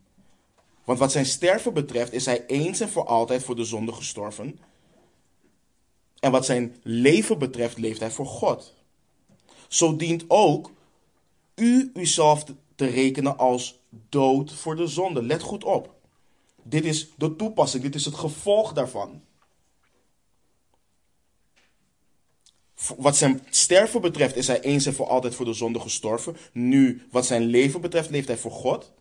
[0.83, 4.59] Want wat zijn sterven betreft is hij eens en voor altijd voor de zonde gestorven.
[6.19, 8.73] En wat zijn leven betreft leeft hij voor God.
[9.67, 10.71] Zo dient ook
[11.55, 15.23] u uzelf te rekenen als dood voor de zonde.
[15.23, 15.95] Let goed op.
[16.63, 19.21] Dit is de toepassing, dit is het gevolg daarvan.
[22.97, 26.37] Wat zijn sterven betreft is hij eens en voor altijd voor de zonde gestorven.
[26.51, 28.91] Nu, wat zijn leven betreft, leeft hij voor God.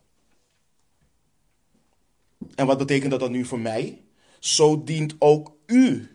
[2.54, 4.02] En wat betekent dat dan nu voor mij?
[4.38, 6.08] Zo dient ook u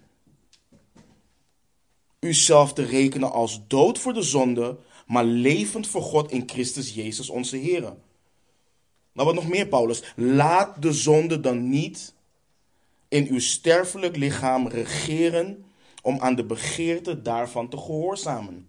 [2.19, 4.77] uzelf te rekenen als dood voor de zonde,
[5.09, 7.81] maar levend voor God in Christus Jezus onze Heer.
[7.81, 7.97] Nou,
[9.13, 10.03] wat nog meer, Paulus?
[10.15, 12.13] Laat de zonde dan niet
[13.07, 15.65] in uw sterfelijk lichaam regeren
[16.01, 18.67] om aan de begeerte daarvan te gehoorzamen.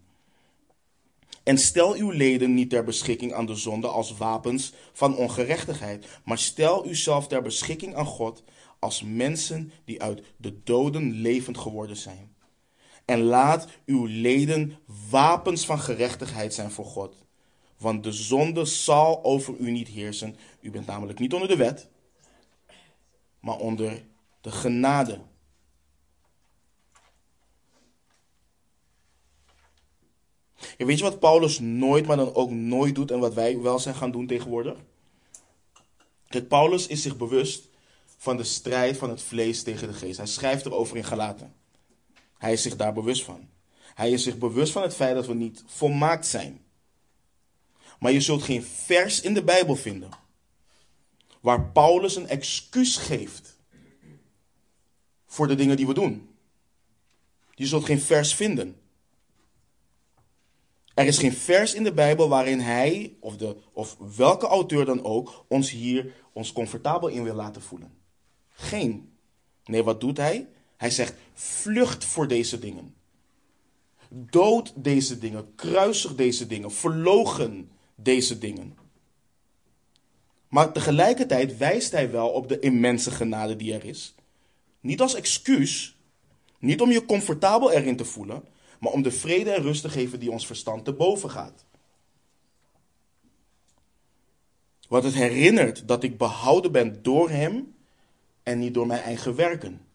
[1.42, 6.38] En stel uw leden niet ter beschikking aan de zonde als wapens van ongerechtigheid, maar
[6.38, 8.42] stel uzelf ter beschikking aan God
[8.78, 12.29] als mensen die uit de doden levend geworden zijn.
[13.10, 14.78] En laat uw leden
[15.10, 17.14] wapens van gerechtigheid zijn voor God.
[17.76, 20.36] Want de zonde zal over u niet heersen.
[20.60, 21.88] U bent namelijk niet onder de wet,
[23.40, 24.04] maar onder
[24.40, 25.20] de genade.
[30.78, 33.78] En weet je wat Paulus nooit, maar dan ook nooit doet en wat wij wel
[33.78, 34.78] zijn gaan doen tegenwoordig?
[36.28, 37.68] Kijk, Paulus is zich bewust
[38.16, 40.16] van de strijd van het vlees tegen de geest.
[40.16, 41.59] Hij schrijft erover in Galaten.
[42.40, 43.48] Hij is zich daar bewust van.
[43.94, 46.64] Hij is zich bewust van het feit dat we niet volmaakt zijn.
[47.98, 50.10] Maar je zult geen vers in de Bijbel vinden
[51.40, 53.58] waar Paulus een excuus geeft
[55.26, 56.28] voor de dingen die we doen.
[57.54, 58.80] Je zult geen vers vinden.
[60.94, 65.04] Er is geen vers in de Bijbel waarin hij, of, de, of welke auteur dan
[65.04, 67.98] ook, ons hier ons comfortabel in wil laten voelen.
[68.50, 69.18] Geen.
[69.64, 70.48] Nee, wat doet hij?
[70.76, 72.94] Hij zegt: vlucht voor deze dingen.
[74.08, 78.78] Dood deze dingen, kruisig deze dingen, verlogen deze dingen.
[80.48, 84.14] Maar tegelijkertijd wijst hij wel op de immense genade die er is.
[84.80, 85.98] Niet als excuus,
[86.58, 88.44] niet om je comfortabel erin te voelen,
[88.80, 91.64] maar om de vrede en rust te geven die ons verstand te boven gaat.
[94.88, 97.74] Wat het herinnert dat ik behouden ben door Hem
[98.42, 99.88] en niet door mijn eigen werken.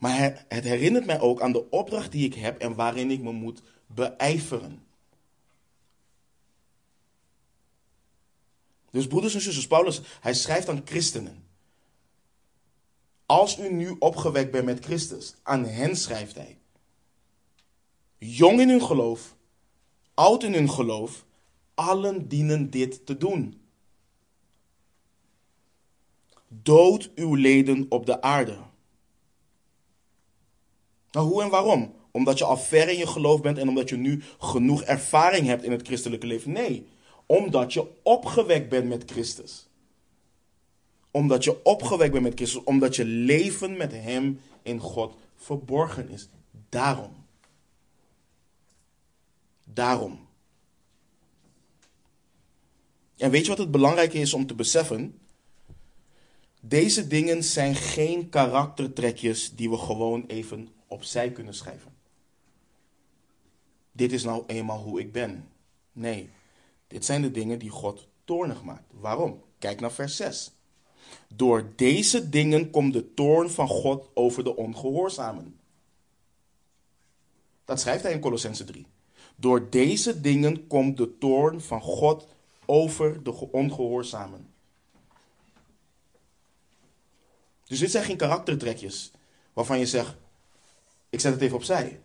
[0.00, 3.32] Maar het herinnert mij ook aan de opdracht die ik heb en waarin ik me
[3.32, 4.82] moet beijveren.
[8.90, 11.44] Dus broeders en zusters, Paulus, hij schrijft aan christenen.
[13.26, 16.58] Als u nu opgewekt bent met Christus, aan hen schrijft hij.
[18.18, 19.36] Jong in hun geloof,
[20.14, 21.24] oud in hun geloof,
[21.74, 23.60] allen dienen dit te doen.
[26.48, 28.68] Dood uw leden op de aarde.
[31.10, 31.94] Nou, hoe en waarom?
[32.10, 35.64] Omdat je al ver in je geloof bent en omdat je nu genoeg ervaring hebt
[35.64, 36.52] in het christelijke leven?
[36.52, 36.86] Nee,
[37.26, 39.68] omdat je opgewekt bent met Christus.
[41.10, 46.28] Omdat je opgewekt bent met Christus, omdat je leven met Hem in God verborgen is.
[46.68, 47.12] Daarom.
[49.64, 50.28] Daarom.
[53.16, 55.18] En weet je wat het belangrijke is om te beseffen?
[56.60, 61.94] Deze dingen zijn geen karaktertrekjes die we gewoon even opzij kunnen schrijven.
[63.92, 65.48] Dit is nou eenmaal hoe ik ben.
[65.92, 66.30] Nee,
[66.86, 68.92] dit zijn de dingen die God toornig maakt.
[68.92, 69.42] Waarom?
[69.58, 70.52] Kijk naar vers 6.
[71.34, 75.60] Door deze dingen komt de toorn van God over de ongehoorzamen.
[77.64, 78.86] Dat schrijft hij in Colossense 3.
[79.36, 82.28] Door deze dingen komt de toorn van God
[82.66, 84.48] over de ongehoorzamen.
[87.64, 89.10] Dus dit zijn geen karaktertrekjes
[89.52, 90.16] waarvan je zegt:
[91.10, 92.00] ik zet het even opzij.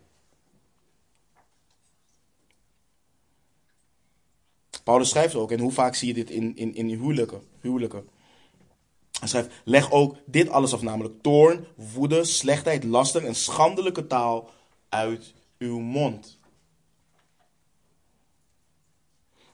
[4.84, 8.08] Paulus schrijft ook, en hoe vaak zie je dit in, in, in huwelijken, huwelijken?
[9.18, 14.50] Hij schrijft, leg ook dit alles af, namelijk toorn, woede, slechtheid, laster en schandelijke taal
[14.88, 16.38] uit uw mond.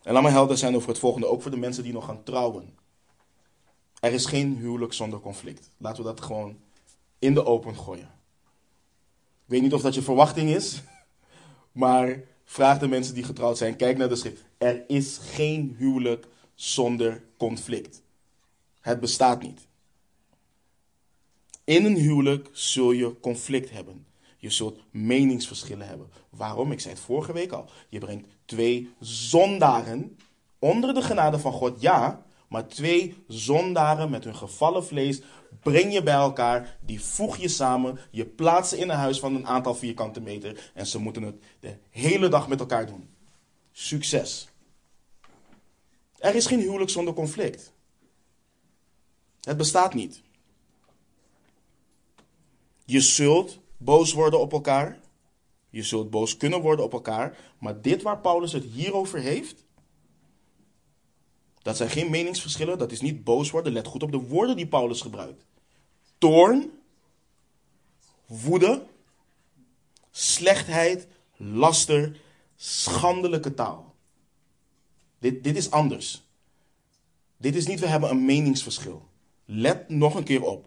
[0.03, 2.23] En laat me helder zijn over het volgende, ook voor de mensen die nog gaan
[2.23, 2.79] trouwen.
[4.01, 5.71] Er is geen huwelijk zonder conflict.
[5.77, 6.59] Laten we dat gewoon
[7.19, 8.22] in de open gooien.
[9.45, 10.83] Ik weet niet of dat je verwachting is,
[11.73, 14.45] maar vraag de mensen die getrouwd zijn, kijk naar de schrift.
[14.59, 18.03] Er is geen huwelijk zonder conflict.
[18.81, 19.67] Het bestaat niet.
[21.65, 24.07] In een huwelijk zul je conflict hebben.
[24.37, 26.11] Je zult meningsverschillen hebben.
[26.31, 26.73] Waarom?
[26.73, 27.71] Ik zei het vorige week al.
[27.89, 30.17] Je brengt twee zondaren
[30.59, 32.23] onder de genade van God, ja,
[32.53, 35.21] maar twee zondaren met hun gevallen vlees
[35.61, 39.35] breng je bij elkaar, die voeg je samen, je plaatst ze in een huis van
[39.35, 43.09] een aantal vierkante meter en ze moeten het de hele dag met elkaar doen.
[43.73, 44.49] Succes.
[46.19, 47.73] Er is geen huwelijk zonder conflict.
[49.41, 50.23] Het bestaat niet.
[52.85, 55.01] Je zult boos worden op elkaar.
[55.71, 57.39] Je zult boos kunnen worden op elkaar.
[57.59, 59.65] Maar dit waar Paulus het hierover heeft.
[61.63, 62.79] Dat zijn geen meningsverschillen.
[62.79, 63.73] Dat is niet boos worden.
[63.73, 65.45] Let goed op de woorden die Paulus gebruikt:
[66.19, 66.71] toorn,
[68.27, 68.87] woede,
[70.11, 71.07] slechtheid,
[71.37, 72.21] laster,
[72.57, 73.95] schandelijke taal.
[75.19, 76.23] Dit, dit is anders.
[77.37, 79.09] Dit is niet, we hebben een meningsverschil.
[79.45, 80.67] Let nog een keer op.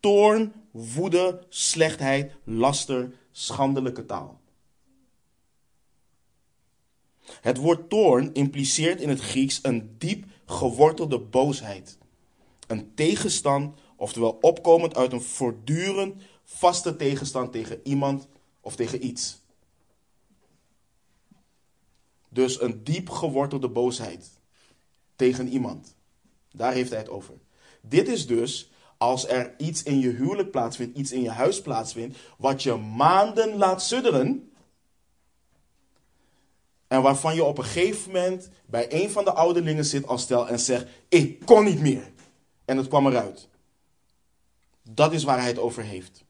[0.00, 4.40] Toorn, woede, slechtheid, laster, schandelijke taal.
[7.40, 11.98] Het woord toorn impliceert in het Grieks een diep gewortelde boosheid.
[12.66, 18.28] Een tegenstand, oftewel opkomend uit een voortdurend vaste tegenstand tegen iemand
[18.60, 19.42] of tegen iets.
[22.28, 24.30] Dus een diep gewortelde boosheid
[25.16, 25.96] tegen iemand.
[26.52, 27.34] Daar heeft hij het over.
[27.80, 32.18] Dit is dus als er iets in je huwelijk plaatsvindt, iets in je huis plaatsvindt,
[32.38, 34.52] wat je maanden laat sudderen.
[36.94, 40.48] En waarvan je op een gegeven moment bij een van de ouderlingen zit als stel
[40.48, 42.12] en zegt: Ik kon niet meer.
[42.64, 43.48] En het kwam eruit.
[44.82, 46.24] Dat is waar hij het over heeft.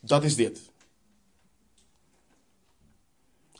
[0.00, 0.60] Dat is dit.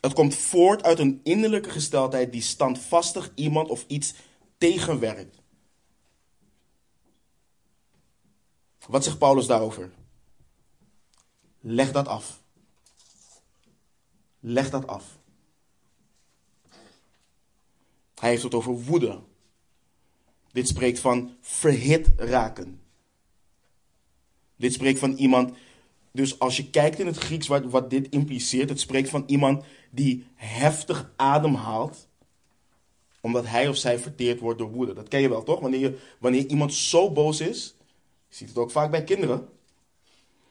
[0.01, 4.14] Het komt voort uit een innerlijke gesteldheid die standvastig iemand of iets
[4.59, 5.36] tegenwerkt.
[8.86, 9.93] Wat zegt Paulus daarover?
[11.61, 12.38] Leg dat af.
[14.41, 15.18] Leg dat af.
[18.14, 19.20] Hij heeft het over woede.
[20.53, 22.80] Dit spreekt van verhit raken.
[24.57, 25.57] Dit spreekt van iemand.
[26.12, 30.26] Dus als je kijkt in het Grieks wat, dit impliceert, het spreekt van iemand die
[30.34, 32.09] heftig ademhaalt
[33.20, 34.93] omdat hij of zij verteerd wordt door woede.
[34.93, 35.61] Dat ken je wel, toch?
[35.61, 37.74] Wanneer, je, wanneer iemand zo boos is,
[38.28, 39.49] je ziet het ook vaak bij kinderen,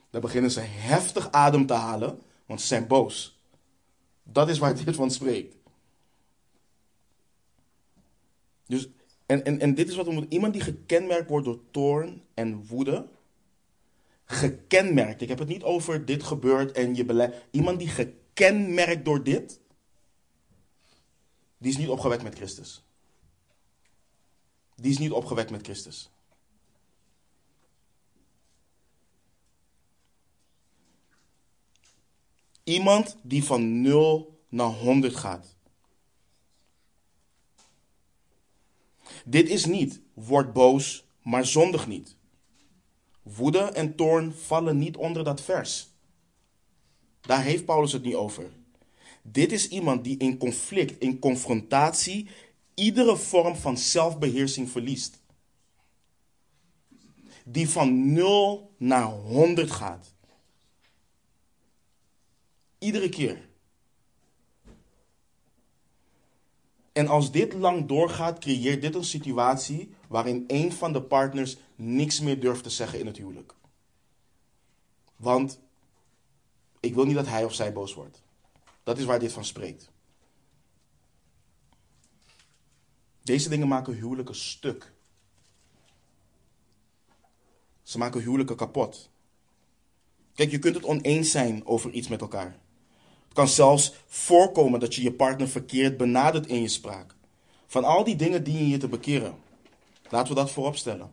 [0.10, 3.37] dan beginnen ze heftig adem te halen, want ze zijn boos.
[4.32, 5.56] Dat is waar dit van spreekt.
[8.66, 8.90] Dus,
[9.26, 10.34] en, en, en dit is wat we moeten.
[10.34, 13.08] Iemand die gekenmerkt wordt door toorn en woede.
[14.26, 15.22] Gekenmerkt.
[15.22, 17.36] Ik heb het niet over dit gebeurt en je beleid.
[17.52, 19.60] Iemand die gekenmerkt door dit
[21.58, 22.84] die is niet opgewekt met Christus.
[24.76, 26.10] Die is niet opgewekt met Christus.
[32.68, 35.56] Iemand die van 0 naar 100 gaat.
[39.26, 42.16] Dit is niet, word boos, maar zondig niet.
[43.22, 45.88] Woede en toorn vallen niet onder dat vers.
[47.22, 48.52] Daar heeft Paulus het niet over.
[49.22, 52.28] Dit is iemand die in conflict, in confrontatie,
[52.74, 55.22] iedere vorm van zelfbeheersing verliest.
[57.46, 60.16] Die van 0 naar 100 gaat.
[62.78, 63.48] Iedere keer.
[66.92, 72.20] En als dit lang doorgaat, creëert dit een situatie waarin een van de partners niks
[72.20, 73.56] meer durft te zeggen in het huwelijk.
[75.16, 75.60] Want
[76.80, 78.22] ik wil niet dat hij of zij boos wordt.
[78.84, 79.90] Dat is waar dit van spreekt.
[83.22, 84.94] Deze dingen maken huwelijken stuk.
[87.84, 89.10] Ze maken huwelijken kapot.
[90.34, 92.60] Kijk, je kunt het oneens zijn over iets met elkaar.
[93.38, 97.16] Kan zelfs voorkomen dat je je partner verkeerd benadert in je spraak.
[97.68, 99.36] Van al die dingen dienen je te bekeren.
[100.10, 101.12] Laten we dat voorop stellen.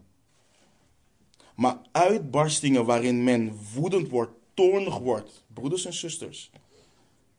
[1.55, 6.51] Maar uitbarstingen waarin men woedend wordt, toornig wordt, broeders en zusters,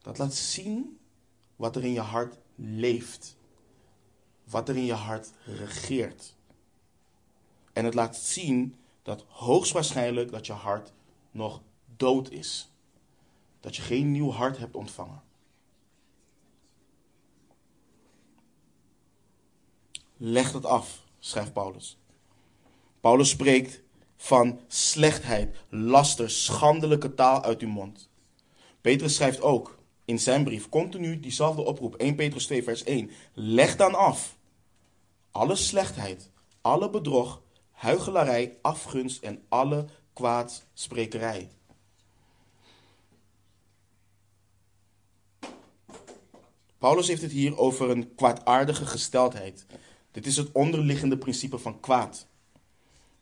[0.01, 0.97] dat laat zien
[1.55, 3.37] wat er in je hart leeft.
[4.43, 6.35] Wat er in je hart regeert.
[7.73, 10.93] En het laat zien dat hoogstwaarschijnlijk dat je hart
[11.31, 11.61] nog
[11.95, 12.69] dood is.
[13.65, 15.21] Dat je geen nieuw hart hebt ontvangen.
[20.17, 21.97] Leg dat af, schrijft Paulus.
[22.99, 23.81] Paulus spreekt
[24.17, 28.09] van slechtheid, laster, schandelijke taal uit uw mond.
[28.81, 31.95] Petrus schrijft ook in zijn brief continu diezelfde oproep.
[31.95, 33.11] 1 Petrus 2, vers 1.
[33.33, 34.37] Leg dan af
[35.31, 36.29] alle slechtheid,
[36.61, 37.41] alle bedrog,
[37.71, 41.49] huichelarij, afgunst en alle kwaadsprekerij.
[46.77, 49.65] Paulus heeft het hier over een kwaadaardige gesteldheid.
[50.11, 52.27] Dit is het onderliggende principe van kwaad.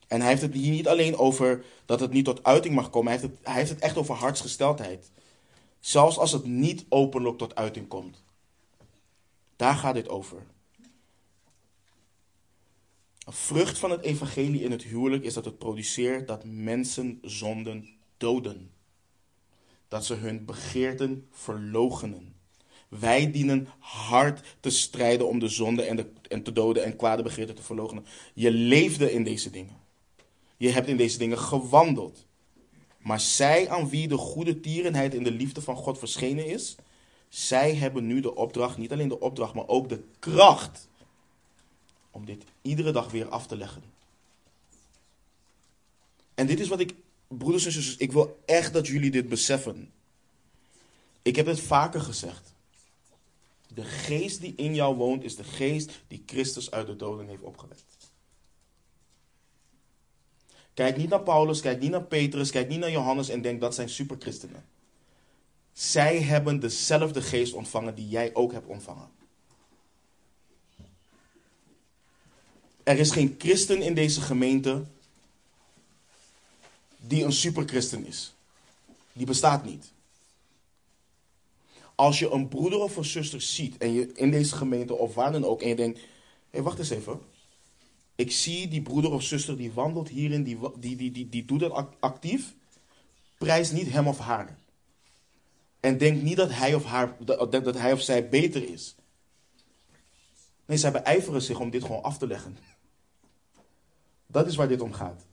[0.07, 3.11] En hij heeft het hier niet alleen over dat het niet tot uiting mag komen,
[3.11, 5.11] hij heeft het, hij heeft het echt over hartsgesteldheid.
[5.79, 8.23] Zelfs als het niet openlijk tot uiting komt.
[9.55, 10.43] Daar gaat dit over.
[13.25, 17.89] Een vrucht van het evangelie in het huwelijk is dat het produceert dat mensen zonden
[18.17, 18.71] doden.
[19.87, 22.32] dat ze hun begeerten verloochenen.
[22.99, 27.23] Wij dienen hard te strijden om de zonde en, de, en te doden en kwade
[27.23, 28.05] begeerten te verloochenen.
[28.33, 29.81] Je leefde in deze dingen.
[30.57, 32.25] Je hebt in deze dingen gewandeld.
[32.97, 36.75] Maar zij aan wie de goede tierenheid in de liefde van God verschenen is,
[37.29, 40.87] zij hebben nu de opdracht, niet alleen de opdracht, maar ook de kracht
[42.11, 43.83] om dit iedere dag weer af te leggen.
[46.33, 46.95] En dit is wat ik,
[47.27, 49.91] broeders en zusters, ik wil echt dat jullie dit beseffen.
[51.21, 52.52] Ik heb het vaker gezegd.
[53.73, 57.41] De geest die in jou woont is de geest die Christus uit de doden heeft
[57.41, 58.11] opgewekt.
[60.73, 63.75] Kijk niet naar Paulus, kijk niet naar Petrus, kijk niet naar Johannes en denk dat
[63.75, 64.65] zijn superchristenen.
[65.73, 69.09] Zij hebben dezelfde geest ontvangen die jij ook hebt ontvangen.
[72.83, 74.83] Er is geen christen in deze gemeente
[76.97, 78.33] die een superchristen is.
[79.13, 79.92] Die bestaat niet.
[81.95, 85.31] Als je een broeder of een zuster ziet en je in deze gemeente of waar
[85.31, 86.05] dan ook en je denkt, hé
[86.49, 87.19] hey, wacht eens even.
[88.15, 91.61] Ik zie die broeder of zuster die wandelt hierin, die, die, die, die, die doet
[91.61, 92.55] het actief.
[93.37, 94.57] Prijs niet hem of haar.
[95.79, 98.95] En denk niet dat hij of, haar, dat, dat hij of zij beter is.
[100.65, 102.57] Nee, zij beijveren zich om dit gewoon af te leggen.
[104.27, 105.25] Dat is waar dit om gaat.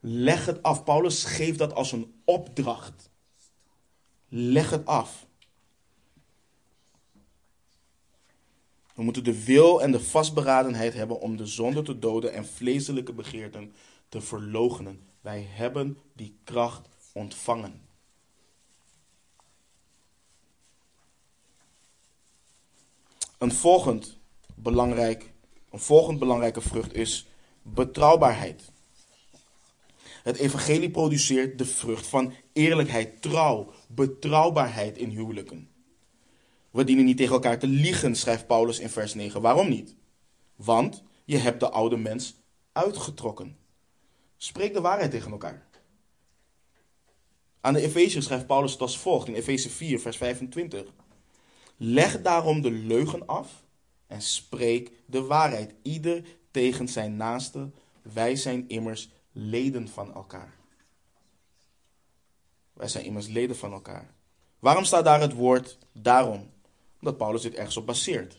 [0.00, 0.84] Leg het af.
[0.84, 3.10] Paulus geeft dat als een opdracht.
[4.28, 5.26] Leg het af.
[8.94, 13.12] We moeten de wil en de vastberadenheid hebben om de zonde te doden en vleeselijke
[13.12, 13.72] begeerten
[14.08, 15.08] te verloochenen.
[15.20, 17.86] Wij hebben die kracht ontvangen.
[23.38, 24.18] Een volgend
[24.54, 25.32] belangrijk,
[25.70, 27.26] een volgend belangrijke vrucht is
[27.62, 28.70] betrouwbaarheid.
[30.28, 35.68] Het evangelie produceert de vrucht van eerlijkheid, trouw, betrouwbaarheid in huwelijken.
[36.70, 39.40] We dienen niet tegen elkaar te liegen, schrijft Paulus in vers 9.
[39.40, 39.94] Waarom niet?
[40.56, 42.34] Want je hebt de oude mens
[42.72, 43.56] uitgetrokken.
[44.36, 45.66] Spreek de waarheid tegen elkaar.
[47.60, 50.84] Aan de Efeziërs schrijft Paulus het als volgt in Efeze 4, vers 25.
[51.76, 53.64] Leg daarom de leugen af
[54.06, 57.70] en spreek de waarheid, ieder tegen zijn naaste.
[58.02, 60.56] Wij zijn immers leden van elkaar.
[62.72, 64.14] Wij zijn immers leden van elkaar.
[64.58, 66.50] Waarom staat daar het woord daarom?
[67.00, 68.38] Omdat Paulus dit ergens op baseert.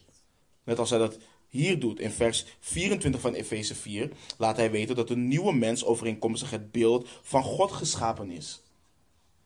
[0.64, 1.18] Net als hij dat
[1.48, 5.86] hier doet in vers 24 van Efeze 4, laat hij weten dat de nieuwe mens
[5.86, 8.62] overeenkomstig het beeld van God geschapen is.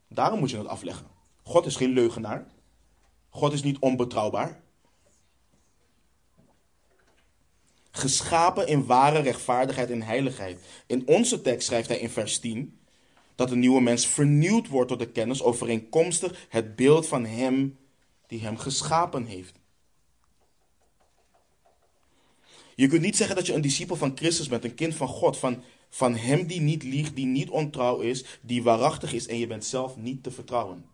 [0.07, 1.07] Daarom moet je het afleggen.
[1.43, 2.47] God is geen leugenaar.
[3.29, 4.62] God is niet onbetrouwbaar.
[7.95, 10.59] Geschapen in ware rechtvaardigheid en heiligheid.
[10.87, 12.79] In onze tekst schrijft hij in vers 10
[13.35, 17.77] dat de nieuwe mens vernieuwd wordt tot de kennis overeenkomstig het beeld van hem
[18.27, 19.59] die hem geschapen heeft.
[22.75, 25.37] Je kunt niet zeggen dat je een discipel van Christus bent, een kind van God,
[25.37, 29.47] van, van hem die niet liegt, die niet ontrouw is, die waarachtig is en je
[29.47, 30.85] bent zelf niet te vertrouwen.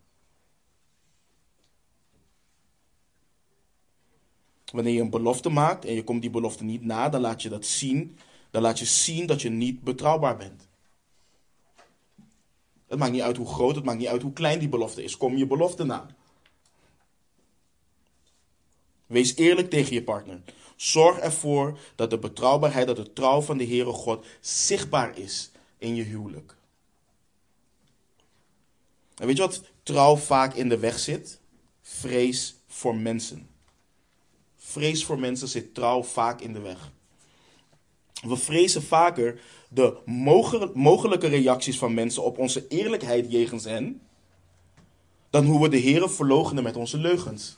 [4.72, 7.50] Wanneer je een belofte maakt en je komt die belofte niet na, dan laat je
[7.50, 8.18] dat zien.
[8.52, 10.68] Dan laat je zien dat je niet betrouwbaar bent.
[12.88, 15.18] Het maakt niet uit hoe groot, het maakt niet uit hoe klein die belofte is.
[15.18, 16.08] Kom je belofte na.
[19.06, 20.42] Wees eerlijk tegen je partner.
[20.76, 25.96] Zorg ervoor dat de betrouwbaarheid, dat de trouw van de Heere God zichtbaar is in
[25.96, 26.56] je huwelijk.
[29.16, 31.40] En weet je wat trouw vaak in de weg zit?
[31.82, 33.50] Vrees voor mensen.
[34.70, 36.92] Vrees voor mensen zit trouw vaak in de weg.
[38.22, 39.98] We vrezen vaker de
[40.74, 44.02] mogelijke reacties van mensen op onze eerlijkheid jegens hen,
[45.30, 47.58] dan hoe we de Heeren verloochenen met onze leugens.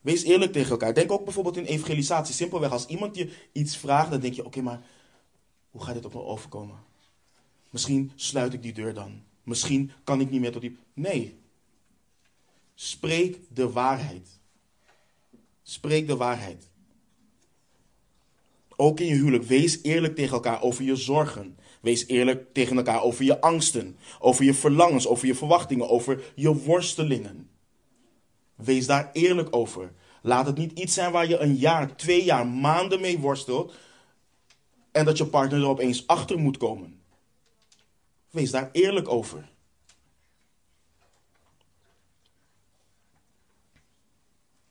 [0.00, 0.94] Wees eerlijk tegen elkaar.
[0.94, 2.34] Denk ook bijvoorbeeld in evangelisatie.
[2.34, 4.80] Simpelweg, als iemand je iets vraagt, dan denk je: oké, maar
[5.70, 6.78] hoe gaat dit op me overkomen?
[7.70, 9.22] Misschien sluit ik die deur dan.
[9.42, 10.78] Misschien kan ik niet meer tot die.
[10.94, 11.44] Nee,
[12.78, 14.28] Spreek de waarheid.
[15.62, 16.68] Spreek de waarheid.
[18.76, 21.58] Ook in je huwelijk, wees eerlijk tegen elkaar over je zorgen.
[21.80, 26.54] Wees eerlijk tegen elkaar over je angsten, over je verlangens, over je verwachtingen, over je
[26.54, 27.50] worstelingen.
[28.54, 29.92] Wees daar eerlijk over.
[30.22, 33.74] Laat het niet iets zijn waar je een jaar, twee jaar, maanden mee worstelt
[34.92, 37.00] en dat je partner er opeens achter moet komen.
[38.30, 39.48] Wees daar eerlijk over.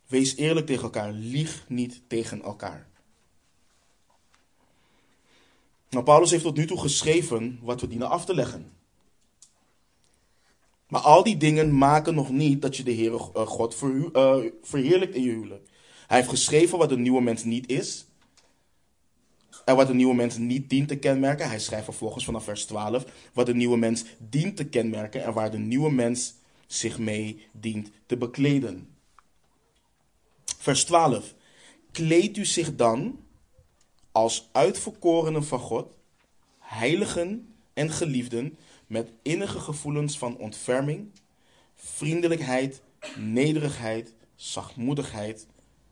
[0.08, 1.12] Wees eerlijk tegen elkaar.
[1.12, 2.88] Lieg niet tegen elkaar.
[5.90, 8.72] Nou, Paulus heeft tot nu toe geschreven wat we dienen af te leggen.
[10.88, 15.16] Maar al die dingen maken nog niet dat je de Heere eh, God uh, verheerlijkt
[15.16, 15.70] in je huwelijk.
[16.08, 18.06] Hij heeft geschreven wat een nieuwe mens niet is.
[19.66, 21.50] En wat een nieuwe mens niet dient te kenmerken.
[21.50, 25.52] Hij schrijft vervolgens vanaf vers 12 wat een nieuwe mens dient te kenmerken en waar
[25.52, 26.34] de nieuwe mens
[26.68, 28.95] zich mee dient te bekleden.
[30.66, 31.34] Vers 12.
[31.92, 33.26] Kleed u zich dan
[34.12, 35.98] als uitverkorenen van God,
[36.60, 38.58] heiligen en geliefden,
[38.88, 41.12] met innige gevoelens van ontferming,
[41.76, 42.82] vriendelijkheid,
[43.18, 45.48] nederigheid, zachtmoedigheid,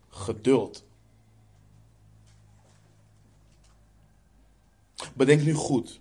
[0.10, 0.86] geduld.
[5.14, 6.00] Bedenk nu goed.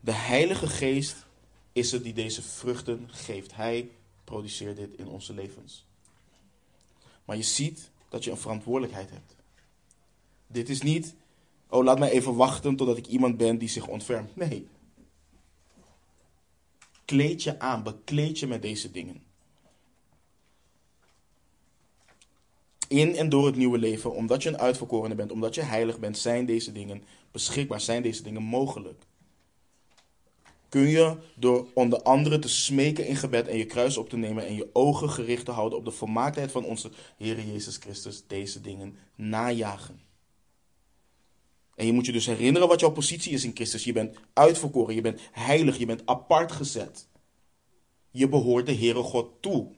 [0.00, 1.26] De Heilige Geest
[1.72, 3.54] is het die deze vruchten geeft.
[3.54, 3.90] Hij
[4.24, 5.86] produceert dit in onze levens.
[7.24, 9.36] Maar je ziet dat je een verantwoordelijkheid hebt.
[10.46, 11.14] Dit is niet,
[11.68, 14.36] oh laat mij even wachten totdat ik iemand ben die zich ontfermt.
[14.36, 14.68] Nee.
[17.04, 19.22] Kleed je aan, bekleed je met deze dingen.
[22.88, 26.18] In en door het nieuwe leven, omdat je een uitverkorene bent, omdat je heilig bent,
[26.18, 29.04] zijn deze dingen beschikbaar, zijn deze dingen mogelijk.
[30.74, 34.46] Kun je door onder andere te smeken in gebed en je kruis op te nemen
[34.46, 38.60] en je ogen gericht te houden op de volmaaktheid van onze Heer Jezus Christus deze
[38.60, 40.00] dingen najagen.
[41.74, 43.84] En je moet je dus herinneren wat jouw positie is in Christus.
[43.84, 47.08] Je bent uitverkoren, je bent heilig, je bent apart gezet.
[48.10, 49.74] Je behoort de Heere God toe.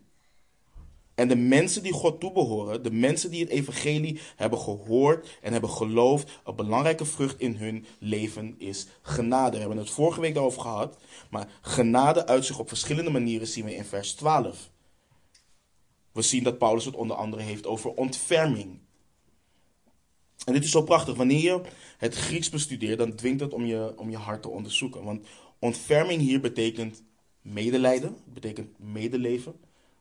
[1.17, 5.71] En de mensen die God toebehoren, de mensen die het evangelie hebben gehoord en hebben
[5.71, 9.53] geloofd, een belangrijke vrucht in hun leven is genade.
[9.53, 10.97] We hebben het vorige week daarover gehad,
[11.31, 14.71] maar genade uit zich op verschillende manieren zien we in vers 12.
[16.13, 18.79] We zien dat Paulus het onder andere heeft over ontferming.
[20.45, 21.15] En dit is zo prachtig.
[21.15, 21.61] Wanneer je
[21.99, 25.05] het Grieks bestudeert, dan dwingt het om je, om je hart te onderzoeken.
[25.05, 25.27] Want
[25.59, 27.03] ontferming hier betekent
[27.43, 29.55] medelijden, betekent medeleven,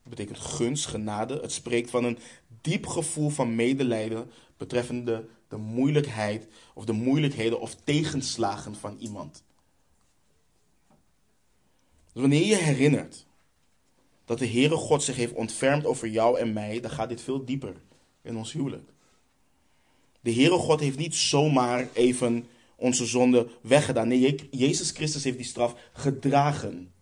[0.10, 1.40] betekent gunst, genade.
[1.42, 2.18] Het spreekt van een
[2.62, 9.44] diep gevoel van medelijden betreffende de moeilijkheid of de moeilijkheden of tegenslagen van iemand.
[12.14, 13.26] Dus wanneer je herinnert
[14.26, 17.46] dat de Heere God zich heeft ontfermd over jou en mij, dan gaat dit veel
[17.46, 17.76] dieper
[18.22, 18.90] in ons huwelijk.
[20.22, 24.08] De Heere God heeft niet zomaar even onze zonde weggedaan.
[24.08, 26.94] Nee, Jezus Christus heeft die straf gedragen.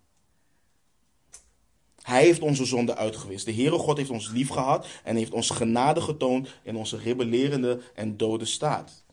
[2.03, 3.45] Hij heeft onze zonde uitgewist.
[3.45, 7.81] De Heere God heeft ons lief gehad en heeft ons genade getoond in onze rebellerende
[7.95, 9.03] en dode staat.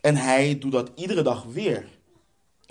[0.00, 1.88] En hij doet dat iedere dag weer.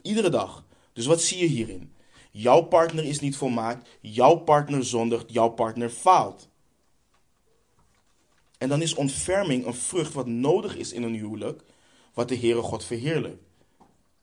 [0.01, 0.65] Iedere dag.
[0.93, 1.93] Dus wat zie je hierin?
[2.31, 6.49] Jouw partner is niet volmaakt, jouw partner zondigt, jouw partner faalt.
[8.57, 11.63] En dan is ontferming een vrucht wat nodig is in een huwelijk,
[12.13, 13.43] wat de Heere God verheerlijkt.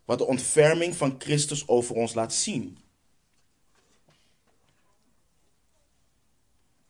[0.04, 2.78] Wat de ontferming van Christus over ons laat zien.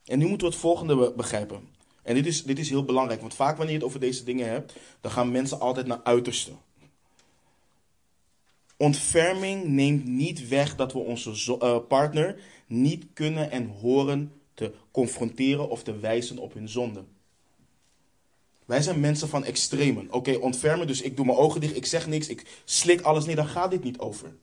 [0.08, 1.68] En nu moeten we het volgende begrijpen.
[2.02, 4.48] En dit is, dit is heel belangrijk, want vaak wanneer je het over deze dingen
[4.48, 6.50] hebt, dan gaan mensen altijd naar uiterste.
[8.76, 15.68] Ontferming neemt niet weg dat we onze uh, partner niet kunnen en horen te confronteren
[15.68, 17.04] of te wijzen op hun zonde.
[18.64, 20.12] Wij zijn mensen van extremen.
[20.12, 23.24] Oké, ontfermen, dus ik doe mijn ogen dicht, ik zeg niks, ik slik alles.
[23.24, 24.36] Nee, daar gaat dit niet over.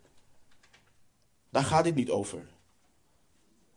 [1.49, 2.47] Daar gaat dit niet over.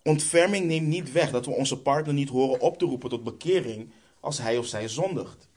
[0.03, 3.91] Ontferming neemt niet weg dat we onze partner niet horen op te roepen tot bekering
[4.21, 5.49] als hij of zij zondigt.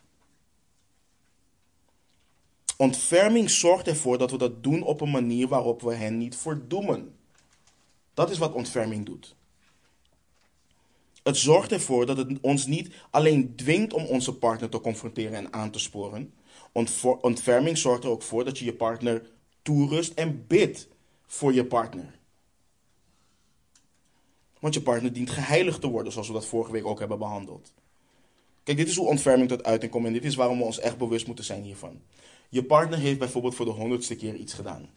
[2.78, 7.16] Ontferming zorgt ervoor dat we dat doen op een manier waarop we hen niet verdoemen.
[8.14, 9.36] Dat is wat ontferming doet.
[11.24, 15.54] Het zorgt ervoor dat het ons niet alleen dwingt om onze partner te confronteren en
[15.54, 16.34] aan te sporen.
[17.22, 19.30] Ontferming zorgt er ook voor dat je je partner
[19.62, 20.88] toerust en bidt
[21.28, 22.20] voor je partner.
[24.62, 27.74] Want je partner dient geheiligd te worden, zoals we dat vorige week ook hebben behandeld.
[28.64, 30.98] Kijk, dit is hoe ontferming tot uiting komt en dit is waarom we ons echt
[30.98, 32.02] bewust moeten zijn hiervan.
[32.50, 34.90] Je partner heeft bijvoorbeeld voor de honderdste keer iets gedaan.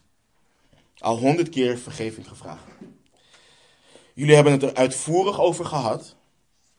[0.97, 2.63] Al honderd keer vergeving gevraagd.
[4.13, 6.15] Jullie hebben het er uitvoerig over gehad.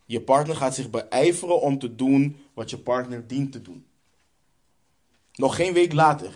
[0.05, 3.87] Je partner gaat zich beijveren om te doen wat je partner dient te doen.
[5.34, 6.34] Nog geen week later.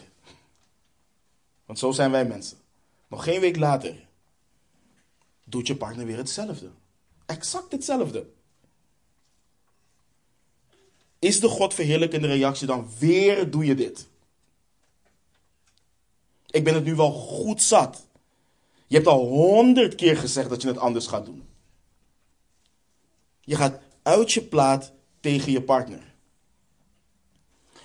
[1.67, 2.59] Want zo zijn wij mensen.
[3.09, 4.09] Nog geen week later
[5.51, 6.71] doet je partner weer hetzelfde.
[7.27, 8.27] Exact hetzelfde.
[11.19, 14.09] Is de God verheerlijkende reactie dan weer doe je dit?
[16.51, 18.07] Ik ben het nu wel goed zat.
[18.87, 21.49] Je hebt al honderd keer gezegd dat je het anders gaat doen.
[23.41, 26.15] Je gaat uit je plaat tegen je partner.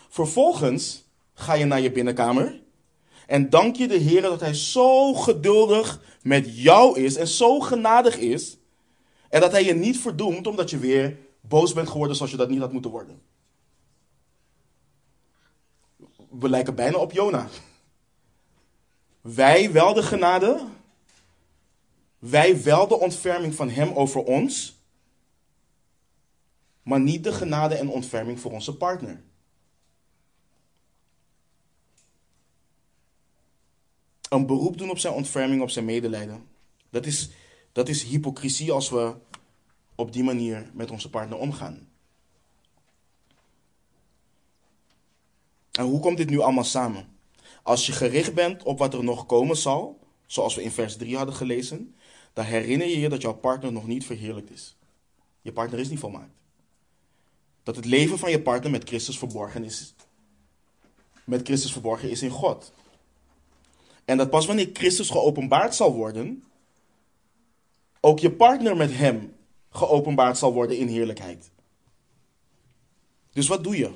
[0.10, 1.04] Vervolgens
[1.34, 2.62] ga je naar je binnenkamer.
[3.28, 8.18] En dank je de Heer dat Hij zo geduldig met jou is en zo genadig
[8.18, 8.58] is.
[9.30, 12.50] En dat Hij je niet verdoemt omdat je weer boos bent geworden zoals je dat
[12.50, 13.22] niet had moeten worden.
[16.30, 17.48] We lijken bijna op Jona.
[19.22, 20.66] Wij wel de genade,
[22.20, 24.76] wij wel de ontferming van Hem over ons,
[26.84, 29.24] maar niet de genade en ontferming voor onze partner.
[34.36, 36.48] Een beroep doen op zijn ontferming, op zijn medelijden.
[36.90, 37.30] Dat is,
[37.72, 39.16] dat is hypocrisie als we
[39.96, 41.88] op die manier met onze partner omgaan.
[45.72, 47.08] En hoe komt dit nu allemaal samen?
[47.64, 51.18] Als je gericht bent op wat er nog komen zal, zoals we in vers 3
[51.18, 51.96] hadden gelezen,
[52.34, 54.76] dan herinner je je dat jouw partner nog niet verheerlijkt is.
[55.42, 56.34] Je partner is niet volmaakt.
[57.64, 59.94] Dat het leven van je partner met Christus verborgen is.
[61.24, 62.74] Met Christus verborgen is in God.
[64.06, 66.44] En dat pas wanneer Christus geopenbaard zal worden,
[68.00, 69.36] ook je partner met hem
[69.70, 71.52] geopenbaard zal worden in heerlijkheid.
[73.32, 73.92] Dus wat doe je?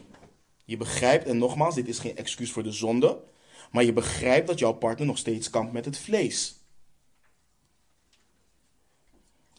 [0.66, 3.24] Je begrijpt, en nogmaals, dit is geen excuus voor de zonde,
[3.72, 6.56] maar je begrijpt dat jouw partner nog steeds kampt met het vlees.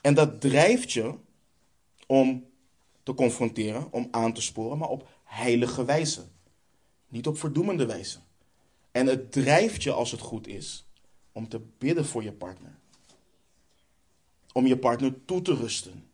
[0.00, 1.14] En dat drijft je
[2.06, 2.46] om
[3.02, 6.24] te confronteren, om aan te sporen, maar op heilige wijze.
[7.08, 8.18] Niet op verdoemende wijze.
[8.90, 10.84] En het drijft je, als het goed is,
[11.32, 12.78] om te bidden voor je partner.
[14.52, 16.08] Om je partner toe te rusten.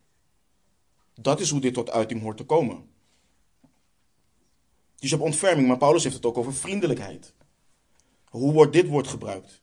[1.15, 2.89] Dat is hoe dit tot uiting hoort te komen.
[4.99, 7.35] Dus je hebt ontferming, maar Paulus heeft het ook over vriendelijkheid.
[8.25, 9.63] Hoe wordt dit woord gebruikt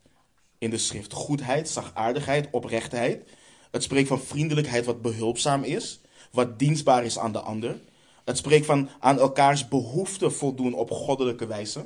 [0.57, 1.13] in de schrift?
[1.13, 3.29] Goedheid, zachtaardigheid, oprechtheid.
[3.71, 6.01] Het spreekt van vriendelijkheid wat behulpzaam is,
[6.31, 7.81] wat dienstbaar is aan de ander.
[8.25, 11.85] Het spreekt van aan elkaars behoeften voldoen op goddelijke wijze.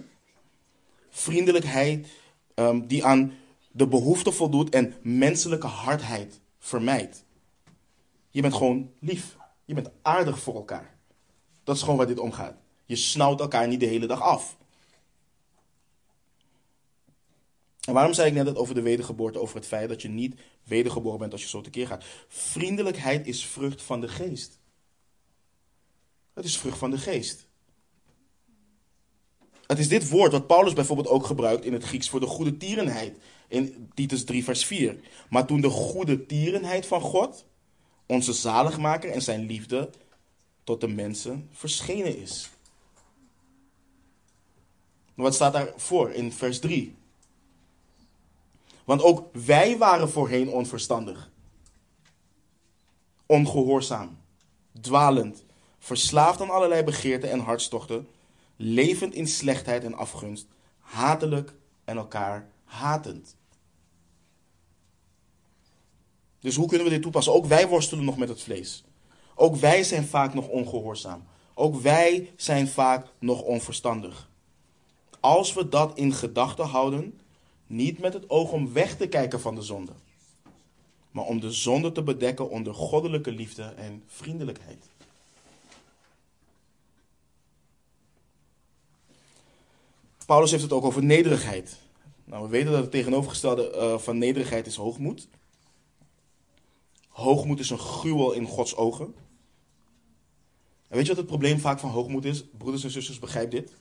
[1.18, 2.07] Vriendelijkheid
[2.55, 3.34] um, die aan
[3.72, 7.24] de behoeften voldoet en menselijke hardheid vermijdt.
[8.30, 9.38] Je bent gewoon lief.
[9.65, 10.97] Je bent aardig voor elkaar.
[11.63, 12.55] Dat is gewoon waar dit om gaat.
[12.86, 14.57] Je snauwt elkaar niet de hele dag af.
[17.82, 20.39] En waarom zei ik net het over de wedergeboorte, over het feit dat je niet
[20.63, 22.05] wedergeboren bent als je zo tekeer gaat?
[22.28, 24.59] Vriendelijkheid is vrucht van de geest.
[26.34, 27.46] Het is vrucht van de geest.
[29.68, 32.57] Het is dit woord wat Paulus bijvoorbeeld ook gebruikt in het Grieks voor de goede
[32.57, 33.15] tierenheid.
[33.47, 34.99] In Titus 3, vers 4.
[35.30, 37.45] Maar toen de goede tierenheid van God,
[38.05, 39.89] onze zaligmaker en zijn liefde
[40.63, 42.49] tot de mensen verschenen is.
[45.13, 46.95] Wat staat daarvoor in vers 3?
[48.84, 51.32] Want ook wij waren voorheen onverstandig,
[53.26, 54.18] ongehoorzaam,
[54.82, 55.43] dwalend,
[55.80, 58.07] verslaafd aan allerlei begeerten en hartstochten,
[58.58, 60.47] levend in slechtheid en afgunst,
[60.80, 61.53] hatelijk
[61.84, 63.36] en elkaar hatend.
[66.39, 67.34] Dus hoe kunnen we dit toepassen?
[67.34, 68.84] Ook wij worstelen nog met het vlees.
[69.36, 71.24] Ook wij zijn vaak nog ongehoorzaam.
[71.53, 74.30] Ook wij zijn vaak nog onverstandig.
[75.20, 77.20] Als we dat in gedachten houden,
[77.68, 79.91] niet met het oog om weg te kijken van de zonde,
[81.12, 84.86] maar om de zonde te bedekken onder goddelijke liefde en vriendelijkheid.
[90.28, 91.78] Paulus heeft het ook over nederigheid.
[92.23, 95.28] Nou, we weten dat het tegenovergestelde uh, van nederigheid is hoogmoed.
[97.07, 99.05] Hoogmoed is een gruwel in Gods ogen.
[100.88, 102.43] En weet je wat het probleem vaak van hoogmoed is?
[102.57, 103.71] Broeders en zusters, begrijp dit.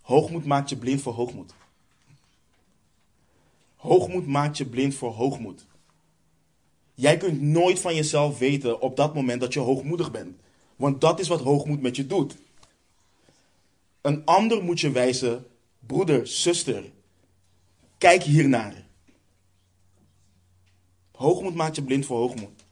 [0.00, 1.54] Hoogmoed maakt je blind voor hoogmoed.
[3.76, 5.66] Hoogmoed maakt je blind voor hoogmoed.
[6.94, 10.36] Jij kunt nooit van jezelf weten op dat moment dat je hoogmoedig bent.
[10.76, 12.36] Want dat is wat hoogmoed met je doet.
[14.04, 15.46] Een ander moet je wijzen,
[15.86, 16.92] broeder, zuster,
[17.98, 18.86] kijk hiernaar.
[21.12, 22.64] Hoogmoed maakt je blind voor hoogmoed.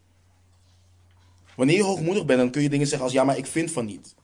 [1.56, 3.84] Wanneer je hoogmoedig bent, dan kun je dingen zeggen als ja, maar ik vind van
[3.84, 4.14] niet.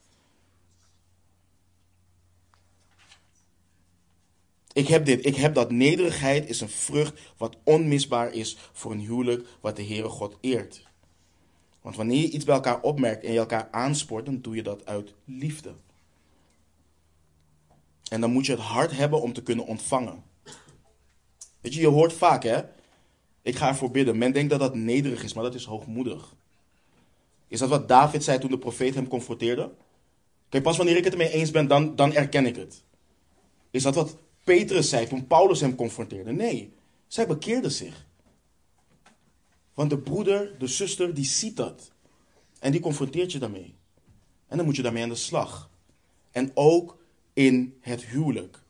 [4.72, 5.70] Ik heb dit, ik heb dat.
[5.70, 10.86] Nederigheid is een vrucht wat onmisbaar is voor een huwelijk wat de Heere God eert.
[11.80, 14.86] Want wanneer je iets bij elkaar opmerkt en je elkaar aanspoort, dan doe je dat
[14.86, 15.74] uit liefde.
[18.08, 20.22] En dan moet je het hart hebben om te kunnen ontvangen.
[21.60, 22.62] Weet je, je hoort vaak hè,
[23.42, 24.18] ik ga ervoor bidden.
[24.18, 26.34] Men denkt dat dat nederig is, maar dat is hoogmoedig.
[27.48, 29.72] Is dat wat David zei toen de profeet hem confronteerde?
[30.48, 32.82] Kijk, pas wanneer ik het ermee eens ben, dan, dan erken ik het.
[33.70, 36.32] Is dat wat Petrus zei toen Paulus hem confronteerde?
[36.32, 36.74] Nee,
[37.06, 38.06] zij bekeerde zich.
[39.74, 41.92] Want de broeder, de zuster, die ziet dat.
[42.58, 43.74] En die confronteert je daarmee.
[44.46, 45.70] En dan moet je daarmee aan de slag.
[46.30, 46.97] En ook
[47.38, 48.62] in het huwelijk.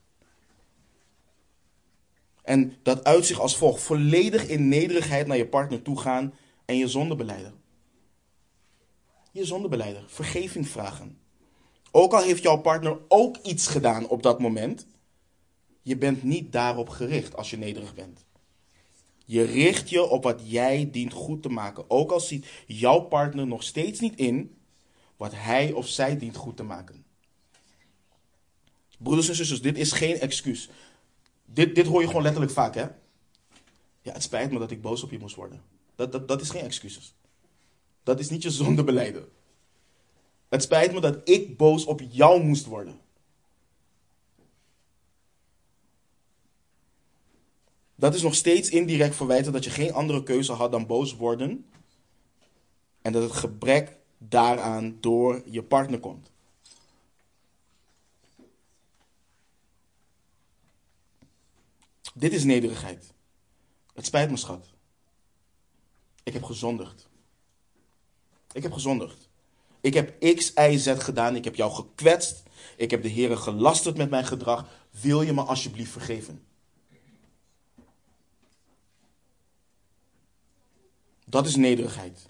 [2.42, 6.76] En dat uit zich als volgt: volledig in nederigheid naar je partner toe gaan en
[6.76, 7.54] je zonde beleiden.
[9.32, 11.18] Je zonde beleiden, vergeving vragen.
[11.90, 14.86] Ook al heeft jouw partner ook iets gedaan op dat moment,
[15.82, 18.24] je bent niet daarop gericht als je nederig bent.
[19.24, 21.90] Je richt je op wat jij dient goed te maken.
[21.90, 24.56] Ook al ziet jouw partner nog steeds niet in
[25.16, 27.06] wat hij of zij dient goed te maken.
[28.99, 30.68] Broeders en zusters, dit is geen excuus.
[31.44, 32.86] Dit, dit hoor je gewoon letterlijk vaak, hè?
[34.03, 35.62] Ja, het spijt me dat ik boos op je moest worden.
[35.94, 37.14] Dat, dat, dat is geen excuses.
[38.03, 39.28] Dat is niet je zonde beleiden.
[40.49, 43.01] Het spijt me dat ik boos op jou moest worden.
[47.94, 51.70] Dat is nog steeds indirect verwijten dat je geen andere keuze had dan boos worden.
[53.03, 56.30] En dat het gebrek daaraan door je partner komt.
[62.18, 63.12] Dit is nederigheid.
[63.94, 64.66] Het spijt me, schat.
[66.22, 67.08] Ik heb gezondigd.
[68.52, 69.28] Ik heb gezondigd.
[69.80, 71.36] Ik heb X, Y, Z gedaan.
[71.36, 72.42] Ik heb jou gekwetst.
[72.76, 74.68] Ik heb de Heer gelasterd met mijn gedrag.
[74.90, 76.46] Wil je me alsjeblieft vergeven?
[81.24, 82.26] Dat is nederigheid.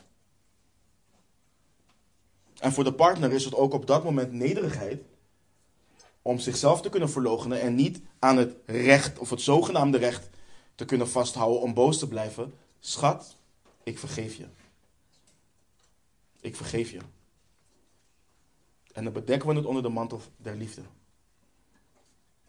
[2.59, 5.03] En voor de partner is het ook op dat moment nederigheid
[6.23, 10.31] om zichzelf te kunnen verloochenen en niet aan het recht of het zogenaamde recht
[10.75, 12.55] te kunnen vasthouden om boos te blijven.
[12.81, 13.37] Schat,
[13.83, 14.47] ik vergeef je.
[16.41, 17.01] Ik vergeef je.
[18.93, 20.83] En dan bedekken we het onder de mantel der liefde.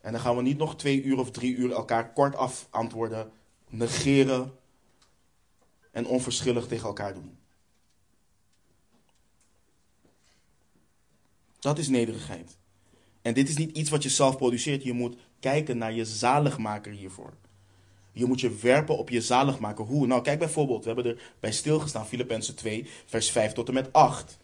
[0.02, 3.32] En dan gaan we niet nog twee uur of drie uur elkaar kortaf antwoorden,
[3.68, 4.60] negeren
[5.92, 7.38] en onverschillig tegen elkaar doen.
[11.60, 12.59] Dat is nederigheid.
[13.30, 14.84] En dit is niet iets wat je zelf produceert.
[14.84, 17.34] Je moet kijken naar je zaligmaker hiervoor.
[18.12, 19.86] Je moet je werpen op je zaligmaker.
[19.86, 20.08] Hoe?
[20.08, 23.94] Nou, kijk bijvoorbeeld, we hebben er bij stilgestaan, Filippenzen 2, vers 5 tot en met
[23.94, 24.38] 8.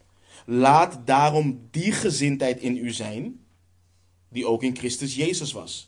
[0.46, 3.40] Laat daarom die gezindheid in u zijn,
[4.30, 5.88] die ook in Christus Jezus was.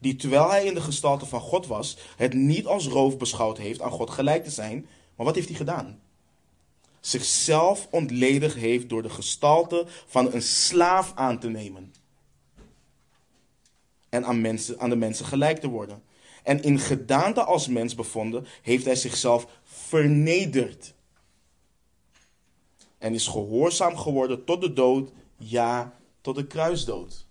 [0.00, 3.80] Die terwijl hij in de gestalte van God was, het niet als roof beschouwd heeft
[3.80, 4.86] aan God gelijk te zijn.
[5.16, 6.00] Maar wat heeft hij gedaan?
[7.00, 11.92] Zichzelf ontledigd heeft door de gestalte van een slaaf aan te nemen.
[14.14, 16.02] En aan, mensen, aan de mensen gelijk te worden.
[16.42, 20.94] En in gedaante als mens bevonden, heeft hij zichzelf vernederd.
[22.98, 27.26] En is gehoorzaam geworden tot de dood, ja, tot de kruisdood.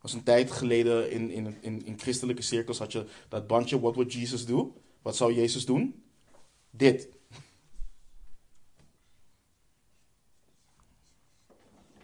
[0.00, 3.94] was een tijd geleden in, in, in, in christelijke cirkels had je dat bandje What
[3.94, 4.74] would Jesus do?
[5.02, 6.02] Wat zou Jezus doen?
[6.70, 7.08] Dit.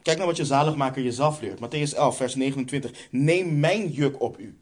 [0.03, 1.59] Kijk naar wat je zaligmaker jezelf leert.
[1.59, 3.09] Matthäus 11, vers 29.
[3.11, 4.59] Neem mijn juk op u.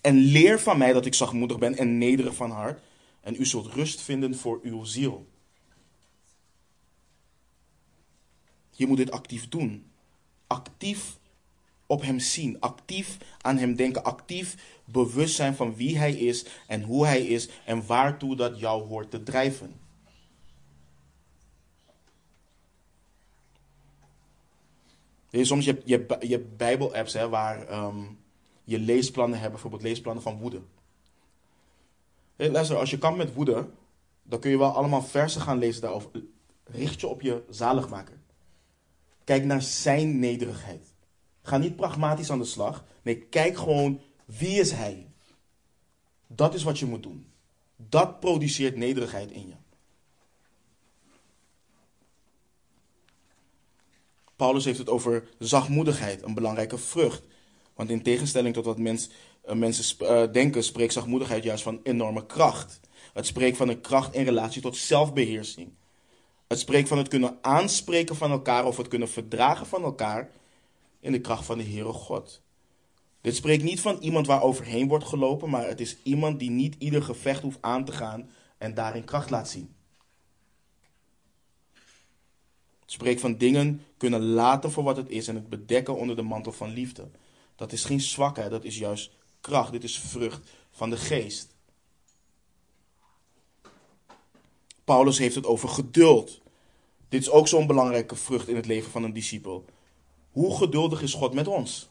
[0.00, 2.80] En leer van mij dat ik zachtmoedig ben en nederig van hart.
[3.20, 5.26] En u zult rust vinden voor uw ziel.
[8.70, 9.90] Je moet dit actief doen.
[10.46, 11.18] Actief
[11.86, 16.82] op hem zien, actief aan hem denken, actief bewust zijn van wie hij is en
[16.82, 19.87] hoe hij is en waartoe dat jou hoort te drijven.
[25.30, 28.18] Soms je, je, je Bijbel-apps waar um,
[28.64, 30.60] je leesplannen hebben, bijvoorbeeld leesplannen van woede.
[32.36, 33.68] Hey, als je kan met woede,
[34.22, 36.10] dan kun je wel allemaal versen gaan lezen daarover.
[36.64, 38.18] Richt je op je zaligmaker.
[39.24, 40.94] Kijk naar zijn nederigheid.
[41.42, 42.84] Ga niet pragmatisch aan de slag.
[43.02, 45.06] Nee, kijk gewoon wie is hij.
[46.26, 47.26] Dat is wat je moet doen.
[47.76, 49.54] Dat produceert nederigheid in je.
[54.38, 57.22] Paulus heeft het over zachtmoedigheid, een belangrijke vrucht.
[57.74, 58.94] Want in tegenstelling tot wat uh,
[59.52, 62.80] mensen uh, denken, spreekt zachtmoedigheid juist van enorme kracht.
[63.12, 65.72] Het spreekt van een kracht in relatie tot zelfbeheersing.
[66.46, 70.30] Het spreekt van het kunnen aanspreken van elkaar of het kunnen verdragen van elkaar
[71.00, 72.42] in de kracht van de Heere God.
[73.20, 76.76] Dit spreekt niet van iemand waar overheen wordt gelopen, maar het is iemand die niet
[76.78, 79.76] ieder gevecht hoeft aan te gaan en daarin kracht laat zien.
[82.96, 86.52] Het van dingen kunnen laten voor wat het is en het bedekken onder de mantel
[86.52, 87.08] van liefde.
[87.56, 89.10] Dat is geen zwakheid, dat is juist
[89.40, 89.72] kracht.
[89.72, 91.54] Dit is vrucht van de geest.
[94.84, 96.40] Paulus heeft het over geduld.
[97.08, 99.64] Dit is ook zo'n belangrijke vrucht in het leven van een discipel.
[100.30, 101.88] Hoe geduldig is God met ons?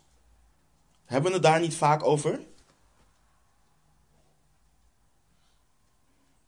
[1.06, 2.40] Hebben we het daar niet vaak over?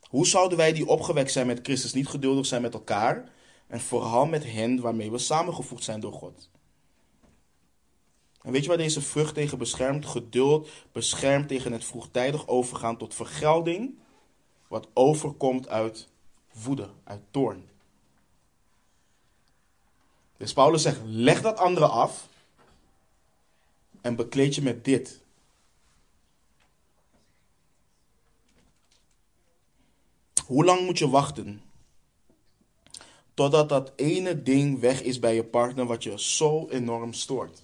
[0.01, 3.31] Hoe zouden wij die opgewekt zijn met Christus niet geduldig zijn met elkaar
[3.69, 6.49] En vooral met hen waarmee we samengevoegd zijn door God.
[8.41, 10.05] En weet je waar deze vrucht tegen beschermt?
[10.05, 13.97] Geduld beschermt tegen het vroegtijdig overgaan tot vergelding,
[14.67, 16.07] wat overkomt uit
[16.63, 17.69] woede, uit toorn.
[20.37, 22.27] Dus Paulus zegt: leg dat andere af
[24.01, 25.21] en bekleed je met dit.
[30.45, 31.68] Hoe lang moet je wachten?
[33.39, 37.61] Totdat dat ene ding weg is bij je partner wat je zo enorm stoort.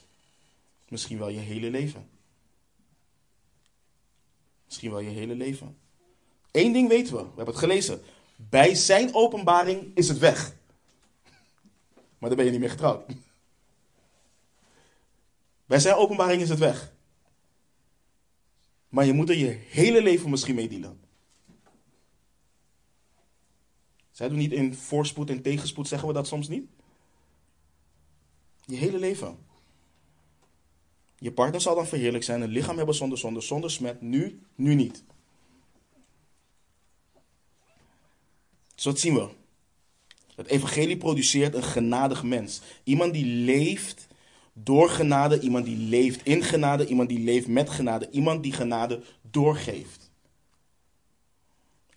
[0.89, 2.09] Misschien wel je hele leven.
[4.65, 5.78] Misschien wel je hele leven.
[6.51, 8.01] Eén ding weten we, we hebben het gelezen.
[8.36, 10.55] Bij zijn openbaring is het weg.
[12.17, 13.05] Maar dan ben je niet meer getrouwd.
[15.65, 16.93] Bij zijn openbaring is het weg.
[18.89, 21.05] Maar je moet er je hele leven misschien mee dealen.
[24.16, 26.66] Zij doen niet in voorspoed en tegenspoed, zeggen we dat soms niet?
[28.66, 29.38] Je hele leven.
[31.18, 34.76] Je partner zal dan verheerlijk zijn, een lichaam hebben zonder zonde, zonder smet, nu, nu
[34.76, 35.03] niet.
[38.76, 39.30] Zo dat zien we.
[40.36, 42.61] Het evangelie produceert een genadig mens.
[42.84, 44.07] Iemand die leeft
[44.53, 49.03] door genade, iemand die leeft in genade, iemand die leeft met genade, iemand die genade
[49.22, 50.05] doorgeeft.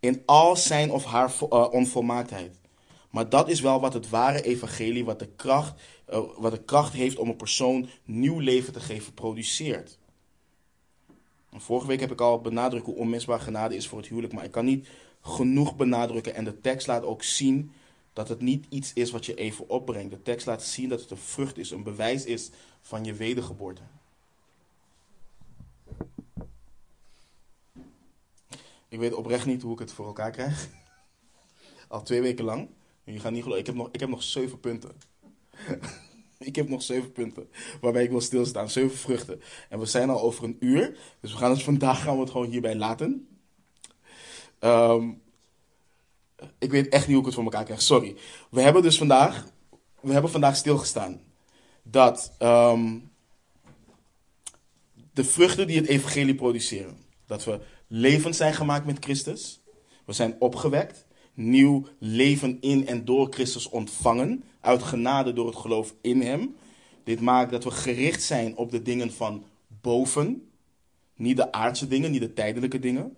[0.00, 2.60] In al zijn of haar uh, onvolmaaktheid.
[3.10, 5.80] Maar dat is wel wat het ware evangelie, wat de, kracht,
[6.10, 9.98] uh, wat de kracht heeft om een persoon nieuw leven te geven, produceert.
[11.52, 14.50] Vorige week heb ik al benadrukt hoe onmisbaar genade is voor het huwelijk, maar ik
[14.50, 14.88] kan niet
[15.20, 16.34] genoeg benadrukken.
[16.34, 17.72] En de tekst laat ook zien
[18.12, 20.10] dat het niet iets is wat je even opbrengt.
[20.10, 23.82] De tekst laat zien dat het een vrucht is, een bewijs is van je wedergeboorte.
[28.88, 30.68] Ik weet oprecht niet hoe ik het voor elkaar krijg.
[31.88, 32.68] Al twee weken lang.
[33.04, 33.60] Je gaat niet geloven.
[33.60, 34.90] Ik heb nog, ik heb nog zeven punten.
[36.38, 37.48] ik heb nog zeven punten.
[37.80, 38.70] Waarbij ik wil stilstaan.
[38.70, 39.40] Zeven vruchten.
[39.68, 40.98] En we zijn al over een uur.
[41.20, 43.28] Dus we gaan het vandaag gaan we het gewoon hierbij laten.
[44.60, 45.22] Um,
[46.58, 47.82] ik weet echt niet hoe ik het voor elkaar krijg.
[47.82, 48.16] Sorry.
[48.50, 49.44] We hebben dus vandaag,
[50.00, 51.20] we hebben vandaag stilgestaan
[51.82, 53.10] dat um,
[55.12, 59.60] de vruchten die het evangelie produceren, dat we levend zijn gemaakt met Christus,
[60.04, 65.94] we zijn opgewekt, nieuw leven in en door Christus ontvangen, uit genade door het geloof
[66.00, 66.56] in Hem.
[67.04, 70.50] Dit maakt dat we gericht zijn op de dingen van boven,
[71.14, 73.16] niet de aardse dingen, niet de tijdelijke dingen.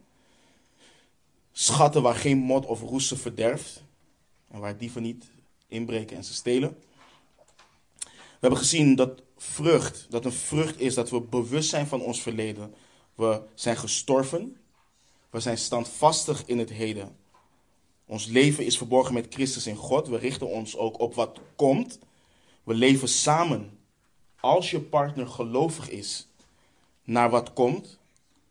[1.52, 3.82] Schatten waar geen mot of roest verderft.
[4.50, 5.30] En waar dieven niet
[5.68, 6.76] inbreken en ze stelen.
[8.04, 12.22] We hebben gezien dat vrucht, dat een vrucht is dat we bewust zijn van ons
[12.22, 12.74] verleden.
[13.14, 14.56] We zijn gestorven.
[15.30, 17.16] We zijn standvastig in het heden.
[18.06, 20.08] Ons leven is verborgen met Christus in God.
[20.08, 21.98] We richten ons ook op wat komt.
[22.64, 23.78] We leven samen.
[24.40, 26.28] Als je partner gelovig is
[27.04, 27.98] naar wat komt,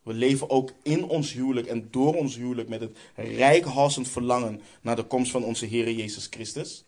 [0.03, 4.95] we leven ook in ons huwelijk en door ons huwelijk met het rijkhalsend verlangen naar
[4.95, 6.83] de komst van onze Heer Jezus Christus.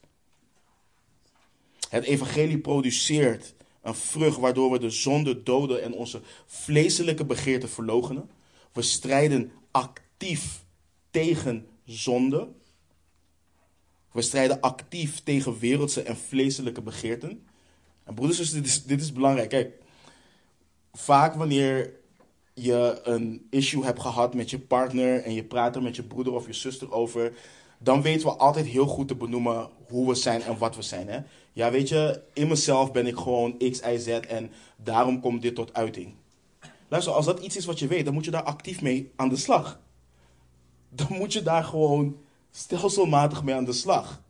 [1.90, 8.30] Het evangelie produceert een vrucht waardoor we de zonde doden en onze vleeselijke begeerten verlogenen.
[8.72, 10.64] We strijden actief
[11.12, 12.48] tegen zonde.
[14.12, 17.44] We strijden actief tegen wereldse en vleeselijke begeerten.
[18.04, 19.50] En broeders dit dit is belangrijk.
[19.50, 19.74] Kijk,
[20.94, 21.94] vaak wanneer
[22.54, 26.34] je een issue hebt gehad met je partner en je praat er met je broeder
[26.34, 27.34] of je zuster over,
[27.78, 31.08] dan weten we altijd heel goed te benoemen hoe we zijn en wat we zijn.
[31.08, 31.20] Hè?
[31.54, 35.56] Ja, weet je, in mezelf ben ik gewoon X, Y, Z en daarom komt dit
[35.56, 36.14] tot uiting.
[36.92, 39.30] Luister, als dat iets is wat je weet, dan moet je daar actief mee aan
[39.30, 39.82] de slag.
[40.90, 42.18] Dan moet je daar gewoon
[42.50, 44.22] stelselmatig mee aan de slag.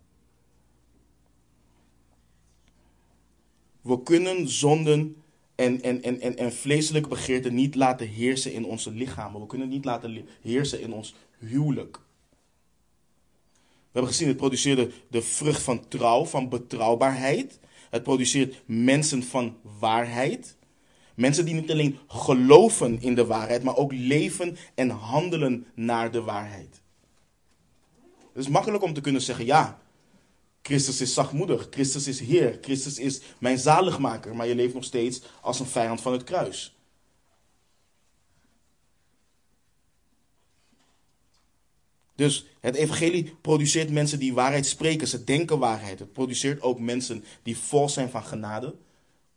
[3.82, 5.24] We kunnen zonden
[5.56, 9.42] en, en, en, en, en vleeselijke begeerten niet laten heersen in onze lichamen.
[9.42, 11.96] We kunnen niet laten heersen in ons huwelijk.
[13.58, 17.60] We hebben gezien, het produceert de vrucht van trouw, van betrouwbaarheid.
[17.90, 20.60] Het produceert mensen van waarheid.
[21.16, 26.22] Mensen die niet alleen geloven in de waarheid, maar ook leven en handelen naar de
[26.22, 26.82] waarheid.
[28.34, 29.82] Het is makkelijk om te kunnen zeggen, ja,
[30.62, 31.68] Christus is zachtmoedig.
[31.70, 32.58] Christus is Heer.
[32.62, 34.36] Christus is mijn zaligmaker.
[34.36, 36.76] Maar je leeft nog steeds als een vijand van het kruis.
[42.16, 45.08] Dus het evangelie produceert mensen die waarheid spreken.
[45.08, 46.00] Ze denken waarheid.
[46.00, 48.76] Het produceert ook mensen die vol zijn van genade.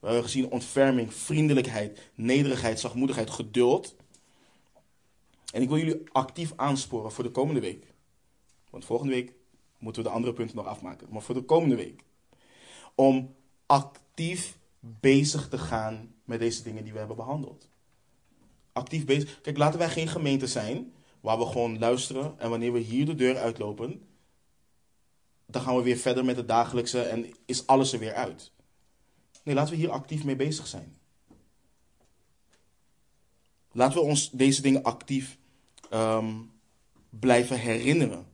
[0.05, 3.97] We hebben gezien ontferming, vriendelijkheid, nederigheid, zachtmoedigheid, geduld.
[5.53, 7.87] En ik wil jullie actief aansporen voor de komende week.
[8.71, 9.33] Want volgende week
[9.79, 11.07] moeten we de andere punten nog afmaken.
[11.11, 12.05] Maar voor de komende week.
[12.95, 13.35] Om
[13.67, 17.69] actief bezig te gaan met deze dingen die we hebben behandeld.
[18.73, 19.41] Actief bezig.
[19.41, 23.15] Kijk, laten wij geen gemeente zijn waar we gewoon luisteren en wanneer we hier de
[23.15, 24.09] deur uitlopen,
[25.47, 28.53] dan gaan we weer verder met het dagelijkse en is alles er weer uit.
[29.45, 30.97] Nee, laten we hier actief mee bezig zijn.
[33.73, 35.39] Laten we ons deze dingen actief
[35.91, 36.41] ehm,
[37.11, 38.27] blijven herinneren.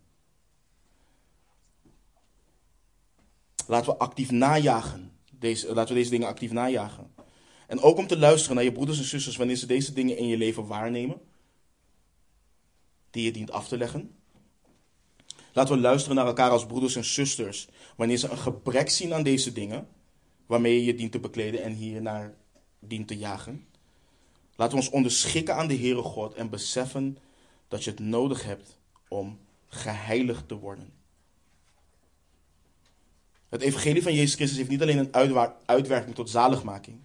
[3.66, 5.12] Laten we actief najagen.
[5.32, 7.14] Deze, laten we deze dingen actief najagen.
[7.66, 10.26] En ook om te luisteren naar je broeders en zusters wanneer ze deze dingen in
[10.26, 11.20] je leven waarnemen.
[13.10, 14.14] Die je dient af te leggen.
[15.52, 17.68] Laten we luisteren naar elkaar als broeders en zusters.
[17.96, 19.88] Wanneer ze een gebrek zien aan deze dingen.
[20.50, 22.34] Waarmee je je dient te bekleden en hier naar
[22.78, 23.66] dient te jagen.
[24.56, 27.18] Laten we ons onderschikken aan de Heere God en beseffen
[27.68, 28.78] dat je het nodig hebt
[29.08, 30.92] om geheiligd te worden.
[33.48, 36.98] Het evangelie van Jezus Christus heeft niet alleen een uitwerking tot zaligmaking.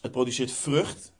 [0.00, 1.12] Het produceert vrucht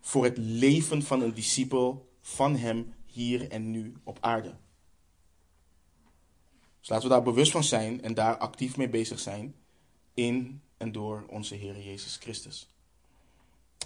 [0.00, 4.54] voor het leven van een discipel van Hem hier en nu op aarde.
[6.80, 9.54] Dus laten we daar bewust van zijn en daar actief mee bezig zijn
[10.14, 12.68] in en door onze Heer Jezus Christus.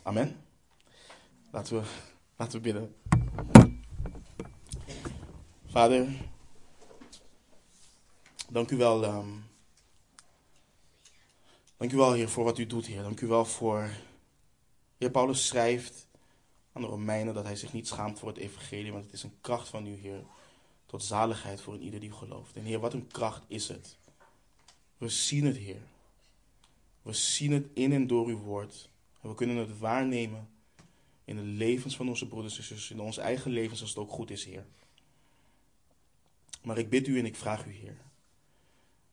[0.03, 0.45] Amen.
[1.51, 1.89] Laten we,
[2.37, 2.95] laten we bidden.
[5.66, 6.09] Vader,
[8.49, 9.05] dank u wel.
[9.05, 9.45] Um,
[11.76, 13.03] dank u wel, Heer, voor wat u doet, Heer.
[13.03, 13.91] Dank u wel voor.
[14.99, 16.07] Heer Paulus schrijft
[16.72, 19.39] aan de Romeinen dat hij zich niet schaamt voor het Evangelie, want het is een
[19.41, 20.24] kracht van u, Heer,
[20.87, 22.57] tot zaligheid voor een ieder die gelooft.
[22.57, 23.97] En Heer, wat een kracht is het.
[24.97, 25.81] We zien het, Heer.
[27.03, 28.90] We zien het in en door uw woord.
[29.20, 30.49] En we kunnen het waarnemen
[31.24, 34.11] in de levens van onze broeders en zusters, in onze eigen levens als het ook
[34.11, 34.66] goed is, Heer.
[36.62, 37.96] Maar ik bid u en ik vraag u, Heer,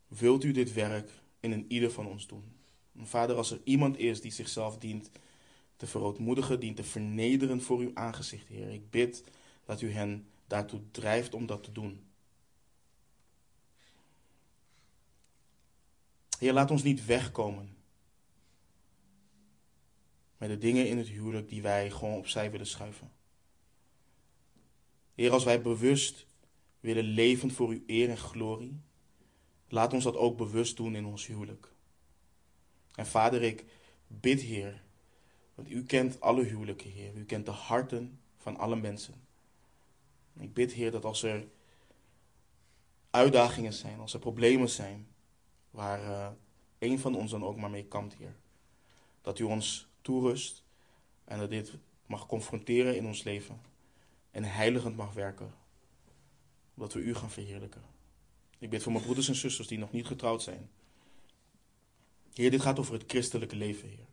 [0.07, 1.09] wilt u dit werk
[1.39, 2.43] in een ieder van ons doen?
[3.03, 5.11] Vader, als er iemand is die zichzelf dient
[5.75, 9.23] te verootmoedigen, dient te vernederen voor uw aangezicht, Heer, ik bid
[9.65, 12.03] dat u hen daartoe drijft om dat te doen.
[16.39, 17.74] Heer, laat ons niet wegkomen
[20.47, 23.11] de dingen in het huwelijk die wij gewoon opzij willen schuiven.
[25.13, 26.25] Heer, als wij bewust
[26.79, 28.79] willen leven voor uw eer en glorie,
[29.67, 31.73] laat ons dat ook bewust doen in ons huwelijk.
[32.95, 33.65] En vader, ik
[34.07, 34.83] bid, Heer,
[35.55, 37.15] want u kent alle huwelijken, Heer.
[37.15, 39.13] U kent de harten van alle mensen.
[40.39, 41.47] Ik bid, Heer, dat als er
[43.09, 45.07] uitdagingen zijn, als er problemen zijn,
[45.69, 46.27] waar uh,
[46.79, 48.35] een van ons dan ook maar mee kampt, Heer,
[49.21, 50.63] dat u ons toerust
[51.23, 51.73] en dat dit
[52.05, 53.61] mag confronteren in ons leven
[54.31, 55.53] en heiligend mag werken,
[56.73, 57.81] omdat we u gaan verheerlijken.
[58.59, 60.69] Ik bid voor mijn broeders en zusters die nog niet getrouwd zijn.
[62.33, 64.07] Heer, dit gaat over het christelijke leven, Heer.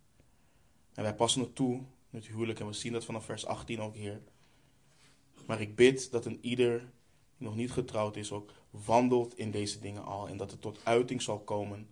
[0.95, 3.97] En wij passen het toe met huwelijk en we zien dat vanaf vers 18 ook,
[3.97, 4.21] Heer.
[5.47, 6.89] Maar ik bid dat een ieder die
[7.43, 11.23] nog niet getrouwd is ook wandelt in deze dingen al en dat het tot uiting
[11.23, 11.89] zal komen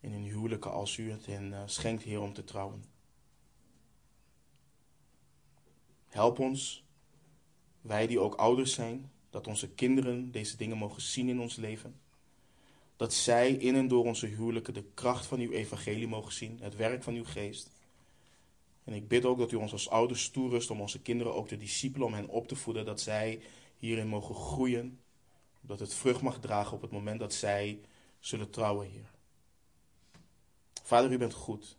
[0.00, 2.84] in hun huwelijken als u het hen uh, schenkt, Heer, om te trouwen.
[6.10, 6.84] Help ons,
[7.80, 12.00] wij die ook ouders zijn, dat onze kinderen deze dingen mogen zien in ons leven.
[12.96, 16.76] Dat zij in en door onze huwelijken de kracht van uw evangelie mogen zien, het
[16.76, 17.70] werk van uw geest.
[18.84, 21.56] En ik bid ook dat u ons als ouders toerust om onze kinderen ook te
[21.56, 23.40] discipelen, om hen op te voeden, dat zij
[23.76, 25.00] hierin mogen groeien.
[25.60, 27.80] Dat het vrucht mag dragen op het moment dat zij
[28.18, 29.10] zullen trouwen, Heer.
[30.82, 31.78] Vader, u bent goed.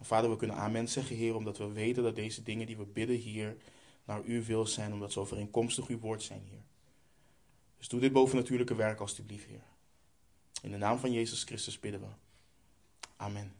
[0.00, 3.16] Vader, we kunnen amen zeggen, Heer, omdat we weten dat deze dingen die we bidden
[3.16, 3.56] hier
[4.04, 6.62] naar uw wil zijn, omdat ze overeenkomstig uw woord zijn, Heer.
[7.78, 9.64] Dus doe dit bovennatuurlijke werk alstublieft, Heer.
[10.62, 12.06] In de naam van Jezus Christus bidden we.
[13.16, 13.54] Amen.